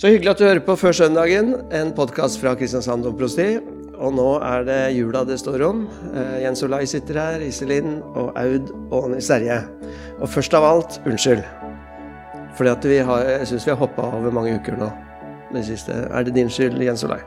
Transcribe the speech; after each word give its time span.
Så 0.00 0.08
hyggelig 0.08 0.30
at 0.30 0.38
du 0.40 0.46
hører 0.46 0.62
på 0.64 0.74
Før 0.80 0.94
søndagen, 0.96 1.50
en 1.76 1.90
podkast 1.92 2.38
fra 2.40 2.54
Kristiansand 2.56 3.02
domprosti. 3.04 3.58
Og 4.00 4.14
nå 4.16 4.28
er 4.40 4.62
det 4.64 4.78
jula 4.96 5.26
det 5.28 5.36
står 5.42 5.60
om. 5.66 5.82
Eh, 6.16 6.38
Jens 6.40 6.62
Olai 6.64 6.86
sitter 6.88 7.18
her, 7.20 7.42
Iselin 7.44 7.98
og 8.14 8.30
Aud 8.40 8.70
og 8.96 9.10
Nils 9.12 9.28
Terje. 9.28 9.58
Og 10.16 10.30
først 10.32 10.56
av 10.56 10.64
alt, 10.64 10.96
unnskyld. 11.04 11.42
Fordi 12.56 12.72
at 12.72 12.88
vi 12.88 12.96
har, 13.10 13.26
jeg 13.28 13.50
syns 13.50 13.66
vi 13.68 13.74
har 13.74 13.80
hoppa 13.82 14.08
over 14.08 14.32
mange 14.32 14.54
uker 14.56 14.80
nå. 14.80 14.88
Det 15.52 15.66
siste. 15.68 15.92
Er 16.08 16.24
det 16.24 16.32
din 16.38 16.48
skyld, 16.48 16.80
Jens 16.80 17.04
Olai? 17.04 17.20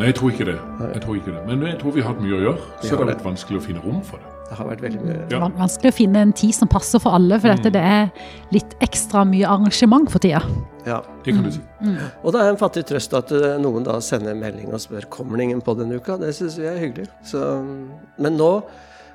Nei, 0.00 0.10
jeg 0.10 0.18
tror 0.18 0.34
ikke 0.34 0.48
det. 0.50 0.56
Jeg 0.96 1.04
tror 1.06 1.20
ikke 1.20 1.36
det. 1.36 1.44
Men 1.46 1.62
jeg 1.70 1.78
tror 1.84 1.94
vi 1.94 2.02
har 2.02 2.16
hatt 2.16 2.26
mye 2.26 2.34
å 2.34 2.42
gjøre, 2.48 2.66
så 2.80 2.88
det 2.88 2.98
har 2.98 3.12
vært 3.12 3.24
vanskelig 3.30 3.62
å 3.62 3.66
finne 3.68 3.86
rom 3.86 4.02
for 4.10 4.18
det. 4.18 4.27
Det 4.48 4.56
har 4.56 4.68
vært 4.70 4.80
veldig. 4.80 5.14
Ja. 5.30 5.38
Van- 5.42 5.52
Vanskelig 5.58 5.90
å 5.92 5.96
finne 5.98 6.22
en 6.24 6.32
tid 6.32 6.54
som 6.56 6.68
passer 6.72 7.02
for 7.04 7.12
alle, 7.18 7.36
for 7.42 7.52
dette, 7.52 7.68
det 7.74 7.82
er 7.84 8.08
litt 8.54 8.74
ekstra 8.80 9.26
mye 9.28 9.44
arrangement 9.44 10.08
for 10.10 10.18
tida. 10.24 10.40
Ja. 10.88 11.02
Det 11.24 11.34
kan 11.36 11.44
du 11.44 11.50
si. 11.52 11.60
Og 12.24 12.32
det 12.32 12.40
er 12.40 12.48
en 12.54 12.56
fattig 12.60 12.86
trøst 12.88 13.12
at 13.18 13.30
eh, 13.36 13.58
noen 13.60 13.84
da 13.84 13.98
sender 14.00 14.32
melding 14.38 14.72
og 14.72 14.80
spør 14.80 15.04
kommer 15.12 15.36
det 15.36 15.50
ingen 15.50 15.60
på 15.60 15.74
denne 15.76 15.98
uka. 16.00 16.16
Det 16.16 16.32
syns 16.38 16.56
vi 16.56 16.64
er 16.70 16.78
hyggelig. 16.80 17.10
Så, 17.28 17.42
men 18.16 18.38
nå 18.40 18.52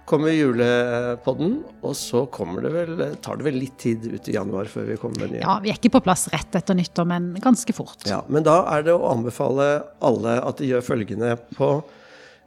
kommer 0.06 0.30
julepodden, 0.36 1.62
og 1.82 1.94
så 1.96 2.26
kommer 2.30 2.62
det 2.66 2.72
vel, 2.74 3.02
tar 3.24 3.38
det 3.40 3.46
vel 3.48 3.56
litt 3.62 3.78
tid 3.80 4.04
ut 4.12 4.28
i 4.30 4.36
januar 4.36 4.68
før 4.70 4.86
vi 4.92 4.98
kommer 5.00 5.24
med 5.24 5.32
nye. 5.38 5.44
Ja, 5.46 5.58
vi 5.64 5.72
er 5.72 5.80
ikke 5.80 5.94
på 5.96 6.02
plass 6.06 6.28
rett 6.34 6.54
etter 6.60 6.76
nyttår, 6.78 7.08
men 7.10 7.32
ganske 7.42 7.74
fort. 7.74 8.04
Ja, 8.10 8.22
men 8.28 8.44
da 8.46 8.60
er 8.76 8.84
det 8.86 8.94
å 8.98 9.08
anbefale 9.14 9.70
alle 10.04 10.38
at 10.44 10.60
de 10.60 10.70
gjør 10.74 10.84
følgende 10.86 11.38
på 11.58 11.70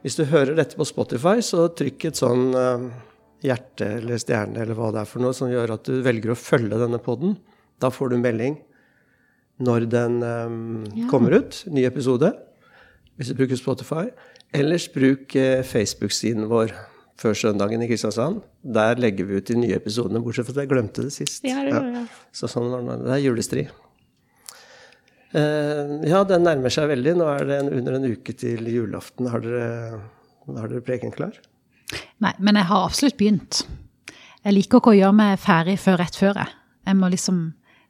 Hvis 0.07 0.15
du 0.15 0.23
hører 0.31 0.55
dette 0.55 0.77
på 0.79 0.85
Spotify, 0.87 1.41
så 1.43 1.65
trykk 1.75 2.05
et 2.07 2.15
sånn 2.15 2.53
eh, 2.55 2.83
hjerte 3.43 3.89
eller 3.97 4.21
stjerne 4.21 4.61
eller 4.63 4.77
hva 4.77 4.93
det 4.95 5.01
er 5.01 5.09
for 5.09 5.19
noe 5.19 5.35
som 5.35 5.49
gjør 5.51 5.73
at 5.73 5.83
du 5.83 5.97
velger 6.05 6.31
å 6.31 6.37
følge 6.39 6.79
denne 6.79 6.99
podden. 7.03 7.33
Da 7.83 7.89
får 7.91 8.13
du 8.13 8.15
en 8.15 8.23
melding 8.23 8.55
når 9.67 9.89
den 9.91 10.15
eh, 10.23 11.01
kommer 11.11 11.35
ut, 11.41 11.59
ny 11.67 11.83
episode, 11.89 12.29
hvis 13.19 13.33
du 13.33 13.35
bruker 13.41 13.59
Spotify. 13.59 14.05
Ellers 14.55 14.85
bruk 14.95 15.35
eh, 15.35 15.59
Facebook-siden 15.67 16.47
vår 16.47 16.71
før 17.19 17.35
søndagen 17.35 17.83
i 17.83 17.89
Kristiansand. 17.91 18.39
Der 18.63 19.03
legger 19.03 19.27
vi 19.27 19.41
ut 19.41 19.51
de 19.51 19.59
nye 19.59 19.75
episodene, 19.75 20.23
bortsett 20.23 20.47
fra 20.47 20.55
at 20.55 20.63
jeg 20.63 20.71
glemte 20.71 21.03
det 21.09 21.11
sist. 21.17 21.43
Ja, 21.43 21.67
det 21.67 21.75
jeg. 21.75 22.07
Så 22.31 22.47
sånn 22.47 22.71
var 22.71 22.87
det. 22.87 23.01
Det 23.09 23.15
er 23.17 23.25
julestri. 23.25 23.67
Eh, 25.35 25.93
ja, 26.07 26.21
den 26.27 26.45
nærmer 26.47 26.73
seg 26.73 26.89
veldig. 26.91 27.17
Nå 27.19 27.27
er 27.33 27.47
det 27.47 27.59
en, 27.61 27.73
under 27.81 27.97
en 27.97 28.07
uke 28.13 28.35
til 28.37 28.69
julaften. 28.71 29.29
Har 29.31 29.43
dere, 29.43 29.99
har 30.47 30.71
dere 30.71 30.85
preken 30.85 31.13
klar? 31.15 31.35
Nei, 32.23 32.33
men 32.39 32.59
jeg 32.59 32.69
har 32.69 32.87
absolutt 32.87 33.17
begynt. 33.19 33.65
Jeg 34.43 34.55
liker 34.55 34.79
ikke 34.79 34.93
å 34.93 34.97
gjøre 34.97 35.17
meg 35.17 35.41
ferdig 35.43 35.77
før 35.81 35.99
rett 36.03 36.17
før. 36.19 36.39
Jeg, 36.39 36.55
jeg 36.87 36.99
må 36.99 37.11
liksom 37.11 37.43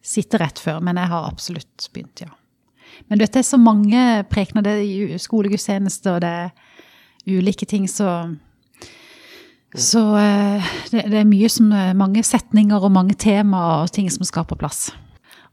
sitte 0.07 0.39
rett 0.41 0.59
før, 0.61 0.81
men 0.83 0.97
jeg 0.97 1.11
har 1.11 1.27
absolutt 1.27 1.89
begynt, 1.93 2.23
ja. 2.25 2.33
Men 3.07 3.19
du 3.19 3.23
vet, 3.23 3.33
det 3.35 3.43
er 3.43 3.45
så 3.45 3.59
mange 3.61 4.03
prekener, 4.31 4.63
det 4.65 4.77
er 4.79 5.19
skolegudstjeneste, 5.21 6.15
og 6.15 6.23
det 6.23 6.29
er 6.45 7.35
ulike 7.37 7.67
ting, 7.69 7.85
så 7.91 8.35
Så 9.77 9.99
eh, 10.17 10.63
det, 10.89 11.03
det 11.11 11.19
er 11.19 11.27
mye 11.27 11.49
som 11.51 11.67
Mange 11.99 12.23
setninger 12.23 12.81
og 12.81 12.91
mange 12.91 13.13
temaer 13.13 13.83
og 13.83 13.91
ting 13.93 14.07
som 14.09 14.23
skal 14.25 14.47
på 14.47 14.55
plass. 14.55 14.87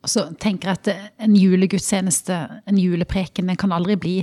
Og 0.04 0.10
så 0.12 0.26
tenker 0.40 0.68
jeg 0.68 0.80
at 0.82 1.12
en 1.24 1.36
julegudstjeneste, 1.38 2.36
en 2.68 2.80
julepreken, 2.80 3.48
den 3.48 3.56
kan 3.60 3.72
aldri 3.72 3.96
bli 3.96 4.16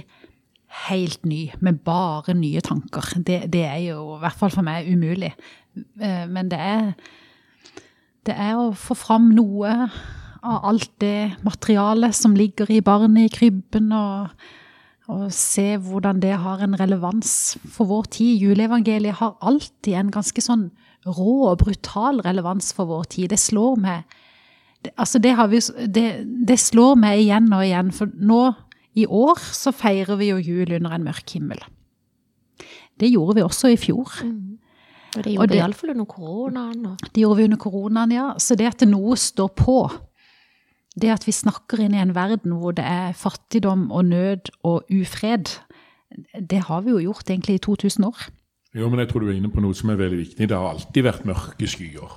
helt 0.88 1.26
ny, 1.26 1.48
med 1.60 1.82
bare 1.84 2.36
nye 2.38 2.62
tanker. 2.64 3.16
Det, 3.18 3.42
det 3.52 3.66
er 3.66 3.80
jo, 3.90 4.04
i 4.16 4.22
hvert 4.22 4.38
fall 4.38 4.54
for 4.54 4.66
meg, 4.66 4.88
umulig. 4.88 5.34
Eh, 6.00 6.28
Men 6.30 6.52
det 6.54 6.60
er, 6.62 6.94
det 8.30 8.38
er 8.38 8.62
å 8.62 8.72
få 8.78 8.96
fram 8.96 9.32
noe 9.34 9.74
av 10.42 10.70
alt 10.70 10.92
det 11.02 11.34
materialet 11.46 12.16
som 12.18 12.38
ligger 12.38 12.70
i 12.72 12.82
barnet 12.86 13.28
i 13.28 13.34
krybben, 13.34 13.92
og, 13.92 14.32
og 15.10 15.28
se 15.34 15.76
hvordan 15.82 16.22
det 16.22 16.38
har 16.46 16.62
en 16.62 16.78
relevans 16.78 17.58
for 17.66 17.90
vår 17.90 18.14
tid. 18.20 18.38
Juleevangeliet 18.46 19.18
har 19.20 19.38
alltid 19.42 19.98
en 19.98 20.14
ganske 20.14 20.46
sånn 20.46 20.70
rå 21.10 21.40
og 21.50 21.64
brutal 21.66 22.22
relevans 22.22 22.70
for 22.78 22.90
vår 22.90 23.10
tid. 23.18 23.34
Det 23.34 23.42
slår 23.42 23.82
meg 23.82 24.22
altså 24.98 25.20
det, 25.22 25.36
har 25.38 25.48
vi, 25.52 25.60
det, 25.88 26.06
det 26.48 26.60
slår 26.60 26.96
meg 26.98 27.20
igjen 27.24 27.52
og 27.54 27.64
igjen, 27.66 27.92
for 27.94 28.10
nå 28.18 28.42
i 28.98 29.06
år 29.08 29.40
så 29.56 29.72
feirer 29.72 30.18
vi 30.20 30.32
jo 30.32 30.38
jul 30.42 30.74
under 30.80 30.92
en 30.98 31.04
mørk 31.06 31.30
himmel. 31.38 31.62
Det 33.00 33.10
gjorde 33.12 33.36
vi 33.38 33.44
også 33.46 33.72
i 33.72 33.78
fjor. 33.80 34.10
Og 34.22 35.24
det 35.24 35.28
Og 35.28 35.34
gjorde 35.34 35.48
det- 35.48 35.56
det 35.56 35.60
iallfall 35.62 35.90
under 35.94 36.06
koronaen. 36.06 36.86
Og 36.86 36.98
Det 37.14 37.22
gjorde 37.22 37.38
vi 37.38 37.44
under 37.44 37.58
koronaen, 37.58 38.12
ja. 38.12 38.34
Så 38.38 38.56
det 38.56 38.68
at 38.68 38.88
noe 38.88 39.16
står 39.16 39.48
på, 39.56 39.78
det 41.00 41.10
at 41.10 41.26
vi 41.26 41.32
snakker 41.32 41.80
inn 41.80 41.94
i 41.96 42.02
en 42.02 42.14
verden 42.16 42.52
hvor 42.60 42.72
det 42.76 42.84
er 42.86 43.14
fattigdom 43.14 43.92
og 43.92 44.06
nød 44.06 44.50
og 44.64 44.84
ufred, 44.92 45.48
det 46.36 46.64
har 46.68 46.82
vi 46.82 46.92
jo 46.92 46.98
gjort 47.12 47.30
egentlig 47.30 47.56
i 47.56 47.64
2000 47.64 48.06
år. 48.06 48.30
Jo, 48.76 48.90
men 48.90 49.00
jeg 49.00 49.10
tror 49.10 49.20
du 49.22 49.30
er 49.30 49.34
inne 49.40 49.52
på 49.52 49.62
noe 49.62 49.74
som 49.76 49.90
er 49.90 49.96
veldig 50.00 50.20
viktig. 50.20 50.48
Det 50.48 50.58
har 50.58 50.70
alltid 50.74 51.04
vært 51.04 51.26
mørke 51.26 51.68
skyer, 51.68 52.12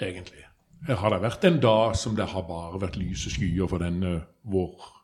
egentlig. 0.00 0.44
Her 0.86 1.00
har 1.00 1.10
det 1.10 1.22
vært 1.22 1.44
en 1.44 1.58
dag 1.60 1.96
som 1.96 2.14
det 2.16 2.28
har 2.30 2.46
bare 2.46 2.80
vært 2.80 2.96
lyse 3.00 3.30
skyer 3.30 3.66
for 3.68 3.82
denne 3.82 4.20
vår 4.46 4.94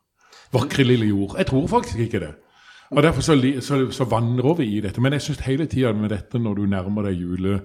vakre 0.55 0.85
lille 0.85 1.07
jord. 1.11 1.35
Jeg 1.39 1.47
tror 1.47 1.67
faktisk 1.67 1.99
ikke 1.99 2.21
det. 2.21 2.35
Og 2.91 3.03
Derfor 3.03 3.21
så, 3.21 3.35
så, 3.61 3.91
så 3.91 4.05
vandrer 4.05 4.55
vi 4.55 4.65
i 4.77 4.81
dette. 4.81 5.01
Men 5.01 5.13
jeg 5.13 5.23
syns 5.23 5.39
hele 5.39 5.67
tida 5.67 5.93
med 5.93 6.09
dette, 6.09 6.39
når 6.39 6.55
du 6.55 6.67
nærmer 6.67 7.03
deg 7.09 7.21
jule, 7.21 7.61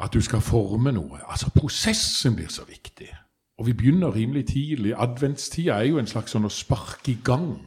at 0.00 0.12
du 0.14 0.20
skal 0.20 0.40
forme 0.40 0.92
noe. 0.92 1.18
Altså, 1.28 1.50
prosessen 1.50 2.36
blir 2.36 2.48
så 2.48 2.64
viktig. 2.68 3.10
Og 3.58 3.66
vi 3.66 3.72
begynner 3.72 4.14
rimelig 4.14 4.46
tidlig. 4.46 4.94
Adventstida 4.96 5.76
er 5.76 5.90
jo 5.90 5.98
en 6.00 6.08
slags 6.08 6.32
sånn 6.32 6.48
å 6.48 6.52
sparke 6.52 7.12
i 7.12 7.18
gang 7.24 7.58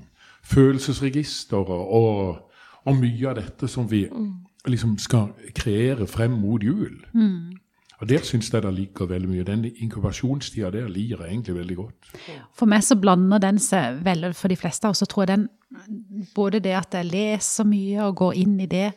følelsesregisteret 0.43 1.69
og, 1.69 2.39
og 2.83 2.97
mye 2.97 3.29
av 3.29 3.37
dette 3.37 3.69
som 3.71 3.85
vi 3.91 4.07
liksom 4.67 4.97
skal 4.99 5.29
kreere 5.55 6.07
frem 6.07 6.31
mot 6.41 6.63
jul. 6.63 6.97
Og 8.03 8.09
der 8.09 8.23
syns 8.27 8.49
jeg 8.51 8.65
det 8.65 8.73
ligger 8.75 9.07
veldig 9.07 9.29
mye. 9.31 9.43
Den 9.47 9.61
inkubasjonstida 9.63 10.73
der 10.75 10.89
lir 10.91 11.13
jeg 11.15 11.23
egentlig 11.23 11.53
veldig 11.55 11.75
godt. 11.77 12.09
For 12.51 12.67
meg 12.67 12.83
så 12.83 12.97
blander 12.99 13.39
den 13.39 13.61
seg 13.63 14.01
vel 14.03 14.33
for 14.35 14.51
de 14.51 14.57
fleste, 14.59 14.89
og 14.91 14.97
så 14.99 15.07
tror 15.07 15.23
jeg 15.23 15.37
den 15.37 15.45
både 16.35 16.59
det 16.59 16.73
at 16.75 16.97
jeg 16.97 17.07
leser 17.07 17.63
mye 17.63 18.03
og 18.03 18.17
går 18.19 18.41
inn 18.41 18.57
i 18.59 18.67
det, 18.67 18.89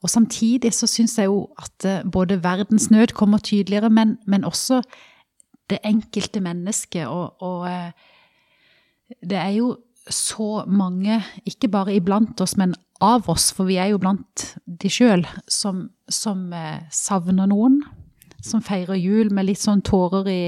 og 0.00 0.10
samtidig 0.10 0.72
så 0.72 0.88
syns 0.88 1.18
jeg 1.18 1.28
jo 1.28 1.42
at 1.60 1.84
eh, 1.84 2.06
både 2.12 2.38
verdens 2.44 2.90
nød 2.90 3.12
kommer 3.16 3.38
tydeligere, 3.38 3.90
men, 3.90 4.16
men 4.26 4.44
også 4.44 4.80
det 5.70 5.78
enkelte 5.84 6.40
mennesket, 6.40 7.06
og, 7.06 7.42
og 7.42 7.68
eh, 7.68 7.92
det 9.20 9.36
er 9.36 9.52
jo 9.58 9.76
så 10.10 10.64
mange, 10.66 11.20
ikke 11.44 11.68
bare 11.68 11.94
iblant 11.94 12.40
oss, 12.40 12.56
men 12.56 12.74
av 13.00 13.28
oss, 13.28 13.50
for 13.52 13.68
vi 13.68 13.76
er 13.76 13.92
jo 13.92 14.00
blant 14.00 14.48
de 14.64 14.90
sjøl, 14.92 15.26
som, 15.48 15.88
som 16.08 16.52
eh, 16.56 16.86
savner 16.92 17.52
noen. 17.52 17.82
Som 18.46 18.62
feirer 18.64 18.98
jul 19.00 19.32
med 19.34 19.48
litt 19.48 19.62
sånn 19.62 19.82
tårer 19.86 20.30
i, 20.30 20.40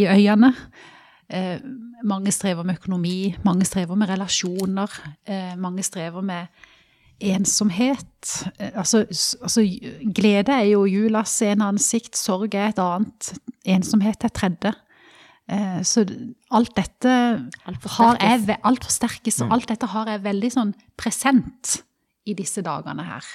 i 0.00 0.06
øynene. 0.08 0.52
Eh, 1.32 1.60
mange 2.04 2.32
strever 2.34 2.66
med 2.66 2.80
økonomi, 2.80 3.34
mange 3.46 3.64
strever 3.68 3.96
med 3.96 4.10
relasjoner. 4.10 5.00
Eh, 5.28 5.54
mange 5.60 5.84
strever 5.86 6.24
med 6.24 6.46
ensomhet. 7.22 8.50
Eh, 8.58 8.72
altså, 8.74 9.04
altså, 9.42 9.64
glede 10.14 10.52
er 10.52 10.70
jo 10.72 10.84
julas 10.90 11.34
ene 11.46 11.70
ansikt, 11.72 12.16
sorg 12.18 12.54
er 12.54 12.72
et 12.72 12.82
annet, 12.82 13.32
ensomhet 13.64 14.26
er 14.26 14.34
tredje. 14.34 14.74
Eh, 15.52 15.80
så 15.86 16.04
alt 16.54 16.74
dette 16.76 17.12
Alt 17.66 17.86
har 17.96 18.18
jeg, 18.20 18.40
forsterkes. 18.40 18.60
alt 18.64 18.84
forsterkes, 18.84 19.40
og 19.42 19.56
alt 19.56 19.68
dette 19.72 19.88
har 19.94 20.12
jeg 20.12 20.24
veldig 20.26 20.52
sånn 20.54 20.74
present 20.96 21.78
i 22.26 22.36
disse 22.38 22.62
dagene 22.62 23.06
her. 23.06 23.26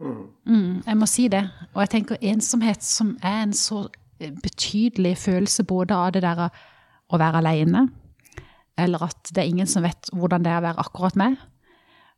Mm, 0.00 0.82
jeg 0.86 0.96
må 1.00 1.06
si 1.08 1.28
det. 1.32 1.44
Og 1.74 1.80
jeg 1.84 1.90
tenker 1.94 2.20
ensomhet 2.20 2.84
som 2.84 3.14
er 3.22 3.42
en 3.46 3.54
så 3.56 3.86
eh, 4.20 4.32
betydelig 4.42 5.16
følelse 5.22 5.64
både 5.64 5.96
av 5.96 6.12
det 6.12 6.22
der 6.26 6.46
å 6.46 7.20
være 7.20 7.40
alene, 7.40 7.86
eller 8.76 9.06
at 9.08 9.30
det 9.32 9.40
er 9.40 9.48
ingen 9.48 9.70
som 9.70 9.86
vet 9.86 10.10
hvordan 10.12 10.44
det 10.44 10.52
er 10.52 10.60
å 10.60 10.66
være 10.66 10.84
akkurat 10.84 11.16
meg. 11.16 11.38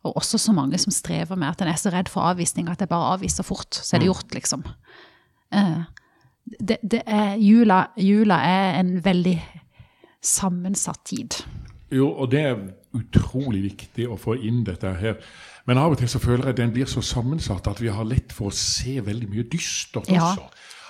Og 0.06 0.16
også 0.16 0.38
så 0.38 0.52
mange 0.54 0.78
som 0.78 0.94
strever 0.94 1.38
med 1.38 1.50
at 1.52 1.62
en 1.62 1.70
er 1.70 1.78
så 1.78 1.90
redd 1.94 2.10
for 2.10 2.26
avvisning 2.26 2.69
at 2.70 2.80
jeg 2.82 2.90
bare 2.90 3.14
avviser 3.14 3.46
fort, 3.46 3.75
så 3.75 3.96
er 3.96 4.02
det 4.02 4.10
gjort, 4.10 4.34
liksom. 4.34 4.66
Eh, 5.54 5.80
Det, 6.48 6.78
det 6.80 7.02
er, 7.04 7.34
jula, 7.36 7.90
jula 8.00 8.38
er 8.40 8.78
en 8.80 9.04
veldig 9.04 9.34
sammensatt 10.25 11.02
tid. 11.04 11.34
Jo, 11.92 12.08
og 12.08 12.30
det 12.32 12.40
er 12.40 12.62
utrolig 12.96 13.62
viktig 13.66 14.06
å 14.08 14.16
få 14.16 14.38
inn 14.40 14.62
dette 14.64 14.94
her. 14.96 15.19
Men 15.68 15.78
av 15.78 15.92
og 15.92 15.98
til 16.00 16.08
så 16.08 16.18
føler 16.22 16.48
jeg 16.50 16.56
den 16.62 16.72
blir 16.72 16.88
så 16.88 17.02
sammensatt 17.04 17.68
at 17.68 17.80
vi 17.84 17.92
har 17.92 18.08
lett 18.08 18.32
for 18.32 18.48
å 18.48 18.54
se 18.56 18.98
veldig 19.04 19.28
mye 19.28 19.44
dystert 19.52 20.08
Ja. 20.10 20.22
også. 20.32 20.48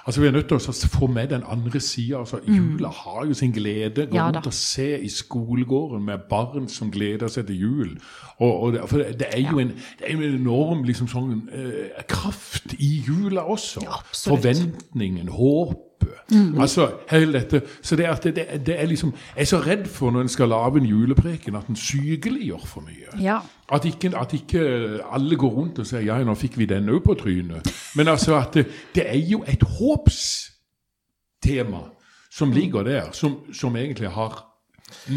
Altså 0.09 0.21
Vi 0.23 0.27
er 0.29 0.33
nødt 0.33 0.47
til 0.49 0.57
å 0.57 0.89
få 0.89 1.07
med 1.13 1.29
den 1.35 1.43
andre 1.45 1.81
sida. 1.85 2.19
Altså, 2.23 2.39
jula 2.47 2.89
har 2.89 3.27
jo 3.29 3.35
sin 3.37 3.53
glede. 3.53 4.07
Gå 4.07 4.13
Mm. 4.13 4.15
Ja 4.17 4.29
rundt 4.31 4.47
og 4.47 4.55
se 4.55 4.87
i 5.05 5.09
skolegården 5.09 6.01
med 6.05 6.19
barn 6.31 6.69
som 6.69 6.91
gleder 6.91 7.29
seg 7.29 7.47
til 7.47 7.59
jul. 7.61 7.91
Og, 8.41 8.63
og 8.63 8.73
det, 8.73 8.81
for 8.89 8.99
det 8.99 9.27
er 9.35 9.43
jo 9.51 9.59
en, 9.59 9.69
det 9.99 10.07
er 10.09 10.15
en 10.17 10.23
enorm 10.41 10.85
liksom 10.85 11.09
sånn, 11.09 11.49
eh, 11.53 12.03
kraft 12.09 12.73
i 12.79 13.03
jula 13.07 13.41
også. 13.43 13.83
Ja. 13.83 13.99
Forventningen, 14.15 15.29
håpet, 15.29 15.85
Altså, 16.61 16.91
hele 17.11 17.33
dette, 17.33 17.63
så 17.83 17.97
det, 17.97 18.05
at 18.07 18.23
det, 18.25 18.67
det 18.67 18.81
er 18.81 18.87
liksom, 18.87 19.13
Jeg 19.37 19.43
er 19.43 19.45
så 19.51 19.59
redd 19.67 19.87
for 19.89 20.11
når 20.11 20.21
en 20.21 20.29
skal 20.29 20.49
lage 20.49 20.77
en 20.81 20.87
julepreken, 20.87 21.57
at 21.57 21.67
en 21.69 21.77
sykeliggjør 21.77 22.65
for 22.67 22.81
mye. 22.81 23.21
Ja. 23.23 23.41
At 23.71 23.85
ikke, 23.85 24.17
at 24.17 24.33
ikke 24.33 24.61
alle 25.05 25.37
går 25.37 25.51
rundt 25.53 25.79
og 25.83 25.87
sier 25.87 26.01
ja, 26.07 26.25
nå 26.25 26.35
fikk 26.39 26.57
vi 26.57 26.67
den 26.71 26.89
òg 26.89 27.03
på 27.05 27.15
trynet. 27.21 27.69
Men 28.01 28.09
altså 28.09 28.39
at 28.39 28.55
det, 28.57 28.65
det 28.97 29.05
er 29.05 29.21
jo 29.29 29.43
et 29.45 29.63
håpstema 29.77 31.83
som 32.33 32.53
ligger 32.53 32.83
der, 32.87 33.13
som, 33.13 33.41
som 33.53 33.77
egentlig 33.77 34.09
har 34.15 34.49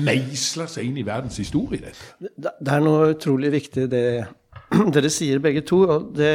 meisla 0.04 0.68
seg 0.68 0.86
inn 0.90 0.98
i 1.00 1.06
verdens 1.08 1.38
historie. 1.40 1.94
Det 2.20 2.52
det 2.60 2.74
er 2.74 2.82
noe 2.84 3.14
utrolig 3.14 3.52
viktig 3.54 3.88
det 3.92 4.06
dere 4.96 5.12
sier 5.12 5.40
begge 5.44 5.64
to. 5.68 5.84
og 5.88 6.12
det, 6.18 6.34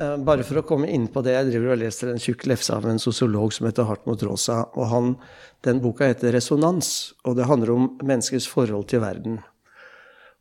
eh, 0.00 0.16
Bare 0.20 0.44
for 0.44 0.60
å 0.60 0.66
komme 0.68 0.90
inn 0.92 1.08
på 1.08 1.22
det, 1.24 1.36
jeg 1.36 1.50
driver 1.50 1.74
og 1.74 1.80
leser 1.80 2.12
en 2.12 2.20
tjukk 2.20 2.46
lefse 2.50 2.74
av 2.74 2.86
en 2.88 3.00
sosiolog 3.00 3.54
som 3.56 3.68
heter 3.68 3.88
Hartmut 3.88 4.22
Rosa. 4.28 4.64
og 4.74 4.88
han, 4.92 5.16
Den 5.64 5.80
boka 5.80 6.06
heter 6.06 6.32
'Resonans', 6.32 7.14
og 7.24 7.36
det 7.36 7.46
handler 7.46 7.72
om 7.72 7.98
menneskets 8.02 8.48
forhold 8.48 8.88
til 8.88 9.00
verden. 9.00 9.40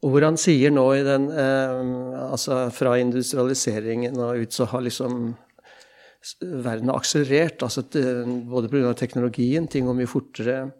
Og 0.05 0.13
hvor 0.13 0.25
han 0.27 0.37
sier 0.37 0.73
nå 0.73 0.85
i 0.93 1.03
den 1.05 1.27
eh, 1.33 1.79
Altså 2.27 2.67
fra 2.73 2.95
industrialiseringen 3.01 4.19
og 4.21 4.43
ut 4.43 4.53
så 4.53 4.67
har 4.69 4.85
liksom 4.85 5.33
verden 6.41 6.89
har 6.89 6.97
akselerert. 6.97 7.61
altså 7.61 7.83
Både 8.49 8.69
pga. 8.69 8.93
teknologien, 8.97 9.67
ting 9.67 9.85
går 9.85 9.97
mye 9.97 10.09
fortere. 10.09 10.71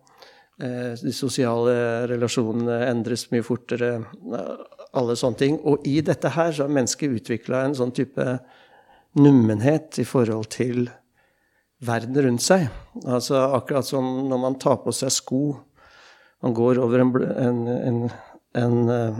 Eh, 0.62 0.94
de 0.98 1.14
sosiale 1.14 2.08
relasjonene 2.10 2.80
endres 2.90 3.28
mye 3.32 3.46
fortere. 3.46 3.92
eh, 4.34 4.56
Alle 4.94 5.16
sånne 5.16 5.38
ting. 5.38 5.60
Og 5.64 5.86
i 5.86 6.00
dette 6.02 6.30
her 6.30 6.52
så 6.52 6.66
har 6.66 6.74
mennesket 6.74 7.20
utvikla 7.20 7.66
en 7.66 7.76
sånn 7.76 7.94
type 7.94 8.40
nummenhet 9.16 10.00
i 10.00 10.06
forhold 10.08 10.50
til 10.50 10.90
verden 11.86 12.16
rundt 12.26 12.42
seg. 12.42 12.70
Altså 13.06 13.36
akkurat 13.56 13.86
som 13.86 14.30
når 14.30 14.40
man 14.40 14.60
tar 14.60 14.78
på 14.84 14.94
seg 14.96 15.12
sko. 15.12 15.60
Man 16.44 16.56
går 16.56 16.80
over 16.80 17.00
en, 17.04 17.12
en, 17.38 17.68
en, 17.68 18.00
en, 18.56 18.78
eh, 18.90 19.20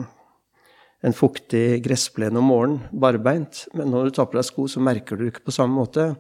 en 1.06 1.16
fuktig 1.16 1.84
gressplen 1.86 2.38
om 2.40 2.48
morgenen, 2.50 2.88
barbeint. 2.92 3.66
Men 3.74 3.92
når 3.94 4.08
du 4.08 4.16
tar 4.16 4.30
på 4.32 4.40
deg 4.40 4.48
sko, 4.48 4.68
så 4.72 4.84
merker 4.84 5.20
du 5.20 5.28
ikke 5.28 5.46
på 5.46 5.54
samme 5.54 5.78
måte. 5.78 6.16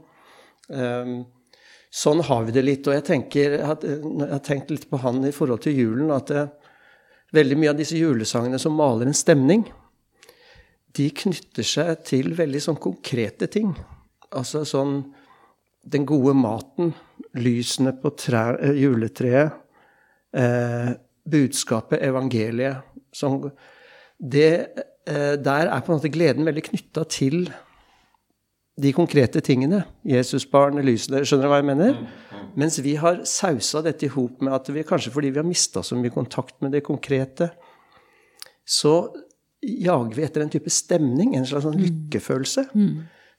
Um, 0.67 1.25
sånn 1.89 2.21
har 2.27 2.45
vi 2.45 2.53
det 2.53 2.63
litt. 2.65 2.87
Og 2.87 2.93
jeg, 2.93 3.05
tenker, 3.07 3.57
jeg, 3.57 3.65
har, 3.65 4.43
tenkt 4.45 4.73
litt 4.73 4.87
på 4.89 4.99
han 5.01 5.23
i 5.25 5.33
forhold 5.33 5.63
til 5.65 5.79
julen. 5.79 6.13
At 6.13 6.29
det, 6.29 6.45
veldig 7.35 7.57
mye 7.59 7.73
av 7.73 7.79
disse 7.79 7.97
julesangene 7.97 8.59
som 8.61 8.77
maler 8.77 9.09
en 9.09 9.17
stemning, 9.17 9.65
de 10.95 11.09
knytter 11.11 11.67
seg 11.67 12.05
til 12.07 12.31
veldig 12.37 12.61
sånn 12.63 12.79
konkrete 12.81 13.49
ting. 13.51 13.73
Altså 14.35 14.63
sånn 14.67 14.99
den 15.85 16.05
gode 16.07 16.33
maten, 16.37 16.93
lysene 17.37 17.93
på 18.01 18.13
tre, 18.17 18.57
eh, 18.61 18.77
juletreet, 18.79 19.51
eh, 20.33 20.93
budskapet, 21.29 22.01
evangeliet. 22.01 22.83
Som, 23.15 23.49
det, 24.19 24.49
eh, 25.07 25.35
der 25.39 25.71
er 25.71 25.83
på 25.85 25.93
en 25.93 26.01
måte 26.01 26.11
gleden 26.11 26.47
veldig 26.47 26.65
knytta 26.69 27.05
til 27.11 27.47
de 28.81 28.91
konkrete 28.95 29.39
tingene. 29.39 29.85
Jesusbarn, 30.07 30.81
lysene 30.83 31.23
Skjønner 31.23 31.47
du 31.47 31.51
hva 31.53 31.61
jeg 31.61 31.69
mener? 31.69 31.99
Mens 32.59 32.79
vi 32.83 32.97
har 32.99 33.21
sausa 33.27 33.81
dette 33.85 34.07
i 34.07 34.11
hop 34.11 34.43
med 34.43 34.55
at 34.55 34.71
vi 34.71 34.83
kanskje 34.87 35.13
fordi 35.15 35.31
vi 35.31 35.39
har 35.39 35.47
mista 35.47 35.83
så 35.83 35.95
mye 35.99 36.13
kontakt 36.13 36.57
med 36.63 36.75
det 36.75 36.83
konkrete, 36.87 37.49
så 38.65 39.13
jager 39.65 40.15
vi 40.15 40.25
etter 40.25 40.43
en 40.43 40.51
type 40.51 40.71
stemning, 40.73 41.35
en 41.35 41.45
slags 41.47 41.65
sånn 41.67 41.79
lykkefølelse, 41.79 42.65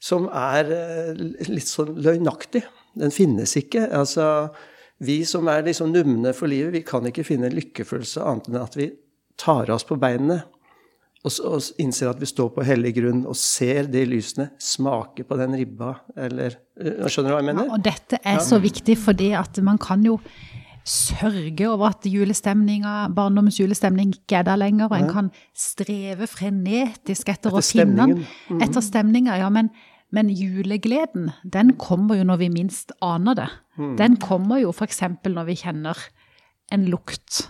som 0.03 0.29
er 0.29 0.73
eh, 0.73 1.21
litt 1.49 1.69
sånn 1.69 1.95
løgnaktig. 2.03 2.65
Den 2.97 3.13
finnes 3.13 3.57
ikke. 3.57 3.87
Altså, 3.93 4.49
vi 5.05 5.23
som 5.29 5.49
er 5.53 5.67
liksom 5.67 5.93
numne 5.93 6.33
for 6.37 6.49
livet, 6.49 6.73
vi 6.73 6.85
kan 6.87 7.05
ikke 7.07 7.25
finne 7.25 7.51
en 7.51 7.57
lykkefølelse 7.57 8.25
annet 8.25 8.49
enn 8.49 8.63
at 8.63 8.77
vi 8.79 8.91
tar 9.41 9.71
oss 9.75 9.85
på 9.87 9.99
beinene 10.01 10.43
og, 11.27 11.33
og 11.49 11.81
innser 11.83 12.11
at 12.13 12.21
vi 12.23 12.29
står 12.31 12.53
på 12.55 12.65
hellig 12.67 12.93
grunn 13.01 13.25
og 13.27 13.37
ser 13.39 13.89
de 13.91 14.05
lysene, 14.07 14.51
smaker 14.63 15.27
på 15.27 15.39
den 15.41 15.57
ribba, 15.59 15.97
eller 16.15 16.55
eh, 16.79 17.09
Skjønner 17.11 17.33
du 17.33 17.35
hva 17.35 17.41
jeg 17.41 17.49
mener? 17.49 17.73
Og 17.75 17.83
dette 17.83 18.21
er 18.23 18.39
så 18.45 18.61
viktig 18.63 18.99
fordi 19.01 19.33
at 19.39 19.59
man 19.67 19.81
kan 19.83 20.05
jo 20.07 20.21
sørge 20.87 21.67
over 21.67 21.97
at 21.97 22.07
julestemninga, 22.07 23.09
barndommens 23.15 23.59
julestemning 23.59 24.13
ikke 24.15 24.39
er 24.39 24.47
der 24.47 24.61
lenger, 24.61 24.87
og 24.87 25.01
en 25.01 25.11
kan 25.11 25.31
streve 25.51 26.29
frenetisk 26.31 27.33
etter, 27.33 27.51
å 27.51 27.63
finne 27.65 27.97
den. 28.05 28.23
Mm. 28.47 28.61
Etter 28.63 28.85
stemninga, 28.87 29.35
ja. 29.41 29.49
Men, 29.51 29.73
men 30.15 30.31
julegleden, 30.31 31.33
den 31.43 31.75
kommer 31.83 32.21
jo 32.21 32.29
når 32.29 32.39
vi 32.45 32.53
minst 32.55 32.95
aner 33.03 33.35
det. 33.35 33.49
Den 33.99 34.15
kommer 34.23 34.63
jo 34.63 34.71
f.eks. 34.71 35.03
når 35.27 35.51
vi 35.51 35.59
kjenner 35.59 36.07
en 36.71 36.87
lukt, 36.91 37.49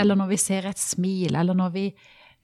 eller 0.00 0.18
når 0.18 0.32
vi 0.32 0.40
ser 0.40 0.68
et 0.70 0.80
smil, 0.80 1.34
eller 1.38 1.56
når 1.58 1.72
vi 1.74 1.86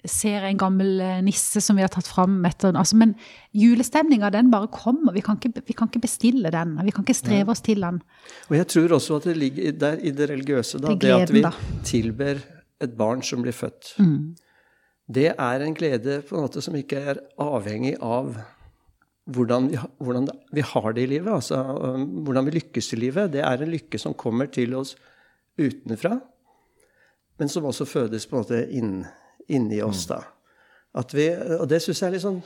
ser 0.06 0.44
en 0.46 0.58
gammel 0.58 1.00
eh, 1.02 1.20
nisse 1.26 1.60
som 1.64 1.78
vi 1.78 1.82
har 1.82 1.90
tatt 1.90 2.06
fram 2.06 2.36
etter 2.46 2.76
altså, 2.78 2.96
Men 3.00 3.14
julestemninga, 3.56 4.30
den 4.30 4.50
bare 4.52 4.70
kommer. 4.70 5.12
Vi 5.16 5.24
kan, 5.26 5.40
ikke, 5.40 5.64
vi 5.66 5.74
kan 5.76 5.90
ikke 5.90 6.04
bestille 6.04 6.52
den. 6.54 6.76
Vi 6.86 6.94
kan 6.94 7.06
ikke 7.06 7.18
streve 7.18 7.54
oss 7.54 7.64
til 7.66 7.82
den. 7.82 7.98
Og 8.48 8.54
jeg 8.60 8.68
tror 8.74 8.94
også 8.98 9.18
at 9.18 9.30
det 9.30 9.36
ligger 9.40 9.72
der 9.80 9.98
i 9.98 10.12
det 10.14 10.30
religiøse, 10.30 10.78
da, 10.78 10.92
Det 10.92 11.00
gleden, 11.02 11.18
det 11.18 11.28
at 11.28 11.34
vi 11.34 11.42
da. 11.42 11.82
tilber 11.82 12.44
et 12.80 12.94
barn 12.98 13.24
som 13.26 13.42
blir 13.42 13.56
født. 13.56 13.96
Det 15.08 15.32
er 15.32 15.64
en 15.64 15.74
glede 15.74 16.20
på 16.28 16.36
en 16.36 16.46
måte 16.46 16.62
som 16.62 16.76
ikke 16.76 17.00
er 17.10 17.20
avhengig 17.40 17.96
av 18.04 18.36
hvordan 19.28 19.68
vi, 19.70 19.78
hvordan 20.00 20.28
vi 20.54 20.64
har 20.64 20.92
det 20.96 21.04
i 21.04 21.10
livet. 21.16 21.32
Altså 21.32 21.58
um, 21.58 22.04
hvordan 22.24 22.46
vi 22.48 22.56
lykkes 22.58 22.92
i 22.92 23.00
livet. 23.00 23.32
Det 23.32 23.42
er 23.44 23.64
en 23.64 23.72
lykke 23.72 24.00
som 24.00 24.14
kommer 24.14 24.46
til 24.52 24.76
oss 24.78 24.94
utenfra, 25.58 26.20
men 27.38 27.50
som 27.52 27.66
også 27.68 27.86
fødes 27.88 28.26
på 28.26 28.36
en 28.36 28.42
måte 28.42 28.62
inn, 28.74 28.94
inni 29.48 29.82
oss. 29.82 30.06
da. 30.10 30.22
At 30.98 31.12
vi, 31.14 31.28
og 31.58 31.68
det 31.70 31.82
syns 31.84 32.00
jeg 32.02 32.08
er 32.08 32.16
litt 32.16 32.24
sånn 32.26 32.42